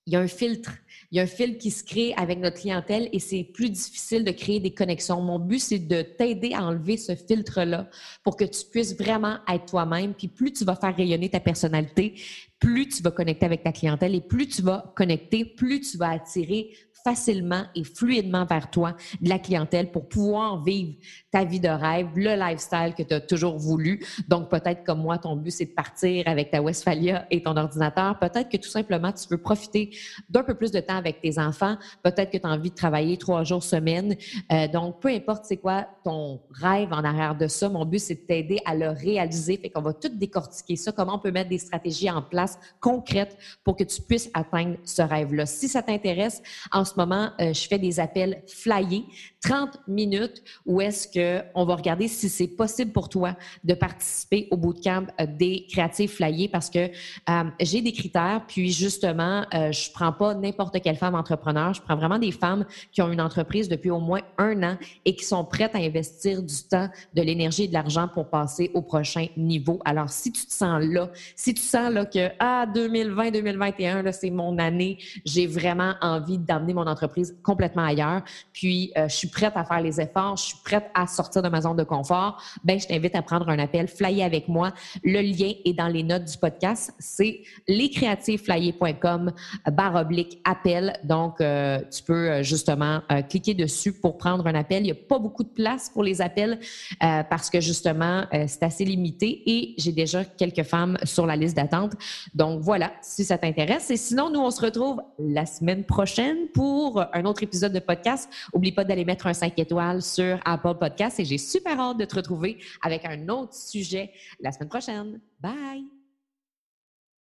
il 0.05 0.13
y 0.13 0.15
a 0.15 0.19
un 0.19 0.27
filtre. 0.27 0.71
Il 1.11 1.17
y 1.17 1.19
a 1.19 1.23
un 1.23 1.27
filtre 1.27 1.59
qui 1.59 1.71
se 1.71 1.83
crée 1.83 2.13
avec 2.17 2.39
notre 2.39 2.59
clientèle 2.59 3.07
et 3.13 3.19
c'est 3.19 3.43
plus 3.43 3.69
difficile 3.69 4.25
de 4.25 4.31
créer 4.31 4.59
des 4.59 4.73
connexions. 4.73 5.21
Mon 5.21 5.39
but, 5.39 5.59
c'est 5.59 5.79
de 5.79 6.01
t'aider 6.01 6.53
à 6.53 6.63
enlever 6.63 6.97
ce 6.97 7.15
filtre-là 7.15 7.87
pour 8.23 8.35
que 8.35 8.43
tu 8.43 8.65
puisses 8.65 8.97
vraiment 8.97 9.37
être 9.49 9.65
toi-même. 9.65 10.13
Puis 10.13 10.27
plus 10.27 10.51
tu 10.51 10.65
vas 10.65 10.75
faire 10.75 10.95
rayonner 10.95 11.29
ta 11.29 11.39
personnalité, 11.39 12.15
plus 12.59 12.89
tu 12.89 13.01
vas 13.01 13.11
connecter 13.11 13.45
avec 13.45 13.63
ta 13.63 13.71
clientèle 13.71 14.15
et 14.15 14.21
plus 14.21 14.47
tu 14.47 14.61
vas 14.61 14.91
connecter, 14.95 15.45
plus 15.45 15.79
tu 15.79 15.97
vas 15.97 16.09
attirer 16.09 16.73
facilement 17.03 17.63
et 17.75 17.83
fluidement 17.83 18.45
vers 18.45 18.69
toi 18.69 18.95
de 19.21 19.29
la 19.29 19.39
clientèle 19.39 19.91
pour 19.91 20.07
pouvoir 20.07 20.63
vivre 20.63 20.93
ta 21.31 21.43
vie 21.43 21.59
de 21.59 21.67
rêve, 21.67 22.07
le 22.15 22.35
lifestyle 22.35 22.93
que 22.97 23.03
tu 23.03 23.13
as 23.13 23.21
toujours 23.21 23.57
voulu. 23.57 24.05
Donc, 24.27 24.49
peut-être 24.49 24.83
comme 24.83 25.01
moi, 25.01 25.17
ton 25.17 25.35
but, 25.35 25.51
c'est 25.51 25.65
de 25.65 25.71
partir 25.71 26.27
avec 26.27 26.51
ta 26.51 26.61
Westphalia 26.61 27.25
et 27.29 27.41
ton 27.43 27.57
ordinateur. 27.57 28.17
Peut-être 28.19 28.49
que 28.49 28.57
tout 28.57 28.69
simplement, 28.69 29.11
tu 29.11 29.27
veux 29.29 29.37
profiter 29.37 29.91
d'un 30.29 30.43
peu 30.43 30.53
plus 30.53 30.71
de 30.71 30.79
temps 30.79 30.95
avec 30.95 31.21
tes 31.21 31.39
enfants. 31.39 31.77
Peut-être 32.03 32.31
que 32.31 32.37
tu 32.37 32.47
as 32.47 32.49
envie 32.49 32.69
de 32.69 32.75
travailler 32.75 33.17
trois 33.17 33.43
jours 33.43 33.63
semaine. 33.63 34.15
Euh, 34.51 34.67
donc, 34.67 34.99
peu 35.01 35.09
importe 35.09 35.45
c'est 35.45 35.57
quoi 35.57 35.87
ton 36.03 36.41
rêve 36.51 36.93
en 36.93 37.03
arrière 37.03 37.35
de 37.35 37.47
ça, 37.47 37.69
mon 37.69 37.85
but, 37.85 37.99
c'est 37.99 38.15
de 38.15 38.21
t'aider 38.21 38.59
à 38.65 38.75
le 38.75 38.89
réaliser. 38.89 39.57
Fait 39.57 39.69
qu'on 39.69 39.81
va 39.81 39.93
tout 39.93 40.09
décortiquer 40.09 40.75
ça, 40.75 40.91
comment 40.91 41.15
on 41.15 41.19
peut 41.19 41.31
mettre 41.31 41.49
des 41.49 41.57
stratégies 41.57 42.09
en 42.09 42.21
place 42.21 42.57
concrètes 42.79 43.37
pour 43.63 43.75
que 43.75 43.83
tu 43.83 44.01
puisses 44.01 44.29
atteindre 44.33 44.77
ce 44.83 45.01
rêve-là. 45.01 45.45
Si 45.45 45.67
ça 45.67 45.81
t'intéresse, 45.81 46.41
en 46.71 46.85
ce 46.85 46.92
moment, 46.97 47.29
euh, 47.41 47.53
je 47.53 47.67
fais 47.67 47.79
des 47.79 47.99
appels 47.99 48.43
flyés, 48.47 49.05
30 49.41 49.79
minutes, 49.87 50.43
où 50.65 50.81
est-ce 50.81 51.07
qu'on 51.07 51.65
va 51.65 51.75
regarder 51.75 52.07
si 52.07 52.29
c'est 52.29 52.47
possible 52.47 52.91
pour 52.91 53.09
toi 53.09 53.35
de 53.63 53.73
participer 53.73 54.47
au 54.51 54.57
bootcamp 54.57 55.07
euh, 55.19 55.25
des 55.27 55.65
créatifs 55.69 56.15
flyés 56.15 56.47
parce 56.47 56.69
que 56.69 56.89
euh, 57.29 57.43
j'ai 57.59 57.81
des 57.81 57.91
critères, 57.91 58.43
puis 58.47 58.71
justement, 58.71 59.45
je 59.51 59.91
prends 59.91 60.11
pas 60.11 60.33
n'importe 60.33 60.81
quelle 60.81 60.95
femme 60.95 61.15
entrepreneur, 61.15 61.73
je 61.73 61.81
prends 61.81 61.95
vraiment 61.95 62.19
des 62.19 62.31
femmes 62.31 62.65
qui 62.91 63.01
ont 63.01 63.11
une 63.11 63.21
entreprise 63.21 63.67
depuis 63.67 63.89
au 63.89 63.99
moins 63.99 64.21
un 64.37 64.63
an 64.63 64.77
et 65.05 65.15
qui 65.15 65.25
sont 65.25 65.43
prêtes 65.45 65.75
à 65.75 65.79
investir 65.79 66.41
du 66.41 66.63
temps, 66.69 66.89
de 67.13 67.21
l'énergie 67.21 67.63
et 67.63 67.67
de 67.67 67.73
l'argent 67.73 68.07
pour 68.07 68.29
passer 68.29 68.71
au 68.73 68.81
prochain 68.81 69.27
niveau. 69.37 69.79
Alors, 69.85 70.09
si 70.09 70.31
tu 70.31 70.45
te 70.45 70.51
sens 70.51 70.83
là, 70.83 71.09
si 71.35 71.53
tu 71.53 71.61
sens 71.61 71.91
là 71.91 72.05
que, 72.05 72.29
ah, 72.39 72.65
2020-2021, 72.73 74.11
c'est 74.11 74.29
mon 74.29 74.57
année, 74.57 74.97
j'ai 75.25 75.47
vraiment 75.47 75.95
envie 76.01 76.37
d'amener 76.37 76.73
mon 76.73 76.82
entreprise 76.87 77.35
complètement 77.43 77.83
ailleurs, 77.83 78.21
puis 78.53 78.91
euh, 78.97 79.07
je 79.07 79.15
suis 79.15 79.27
prête 79.27 79.53
à 79.55 79.63
faire 79.63 79.81
les 79.81 79.99
efforts, 79.99 80.37
je 80.37 80.43
suis 80.43 80.57
prête 80.63 80.89
à 80.93 81.07
sortir 81.07 81.41
de 81.41 81.49
ma 81.49 81.61
zone 81.61 81.77
de 81.77 81.83
confort, 81.83 82.41
ben 82.63 82.79
je 82.79 82.87
t'invite 82.87 83.15
à 83.15 83.21
prendre 83.21 83.49
un 83.49 83.59
appel, 83.59 83.87
flyer 83.87 84.25
avec 84.25 84.47
moi. 84.47 84.73
Le 85.03 85.21
lien 85.21 85.53
est 85.65 85.73
dans 85.73 85.87
les 85.87 86.03
notes 86.03 86.25
du 86.25 86.37
podcast. 86.37 86.93
C'est 86.99 87.41
lescreativeflyer.com 87.67 89.31
barre 89.71 89.95
oblique 89.95 90.39
appel. 90.43 90.99
Donc, 91.03 91.41
euh, 91.41 91.79
tu 91.91 92.03
peux 92.03 92.29
euh, 92.29 92.43
justement 92.43 93.01
cliquer 93.29 93.53
dessus 93.53 93.93
pour 93.93 94.17
prendre 94.17 94.45
un 94.47 94.55
appel. 94.55 94.83
Il 94.83 94.85
n'y 94.85 94.91
a 94.91 94.95
pas 94.95 95.19
beaucoup 95.19 95.43
de 95.43 95.49
place 95.49 95.89
pour 95.89 96.03
les 96.03 96.21
appels 96.21 96.59
parce 96.99 97.49
que 97.49 97.59
justement, 97.59 98.25
c'est 98.31 98.63
assez 98.63 98.85
limité 98.85 99.43
et 99.45 99.75
j'ai 99.77 99.91
déjà 99.91 100.23
quelques 100.25 100.63
femmes 100.63 100.97
sur 101.03 101.25
la 101.25 101.35
liste 101.35 101.55
d'attente. 101.55 101.93
Donc, 102.33 102.61
voilà, 102.61 102.91
si 103.01 103.23
ça 103.23 103.37
t'intéresse. 103.37 103.89
Et 103.91 103.97
sinon, 103.97 104.29
nous, 104.29 104.39
on 104.39 104.51
se 104.51 104.61
retrouve 104.61 105.01
la 105.19 105.45
semaine 105.45 105.83
prochaine 105.83 106.47
pour 106.73 107.05
un 107.13 107.25
autre 107.25 107.43
épisode 107.43 107.71
de 107.71 107.77
podcast. 107.77 108.27
Oublie 108.51 108.71
pas 108.71 108.83
d'aller 108.83 109.05
mettre 109.05 109.27
un 109.27 109.33
5 109.35 109.59
étoiles 109.59 110.01
sur 110.01 110.39
Apple 110.43 110.73
Podcast 110.79 111.19
et 111.19 111.25
j'ai 111.25 111.37
super 111.37 111.79
hâte 111.79 111.99
de 111.99 112.05
te 112.05 112.15
retrouver 112.15 112.57
avec 112.81 113.05
un 113.05 113.29
autre 113.29 113.53
sujet 113.53 114.09
la 114.39 114.51
semaine 114.51 114.69
prochaine. 114.69 115.19
Bye! 115.39 115.92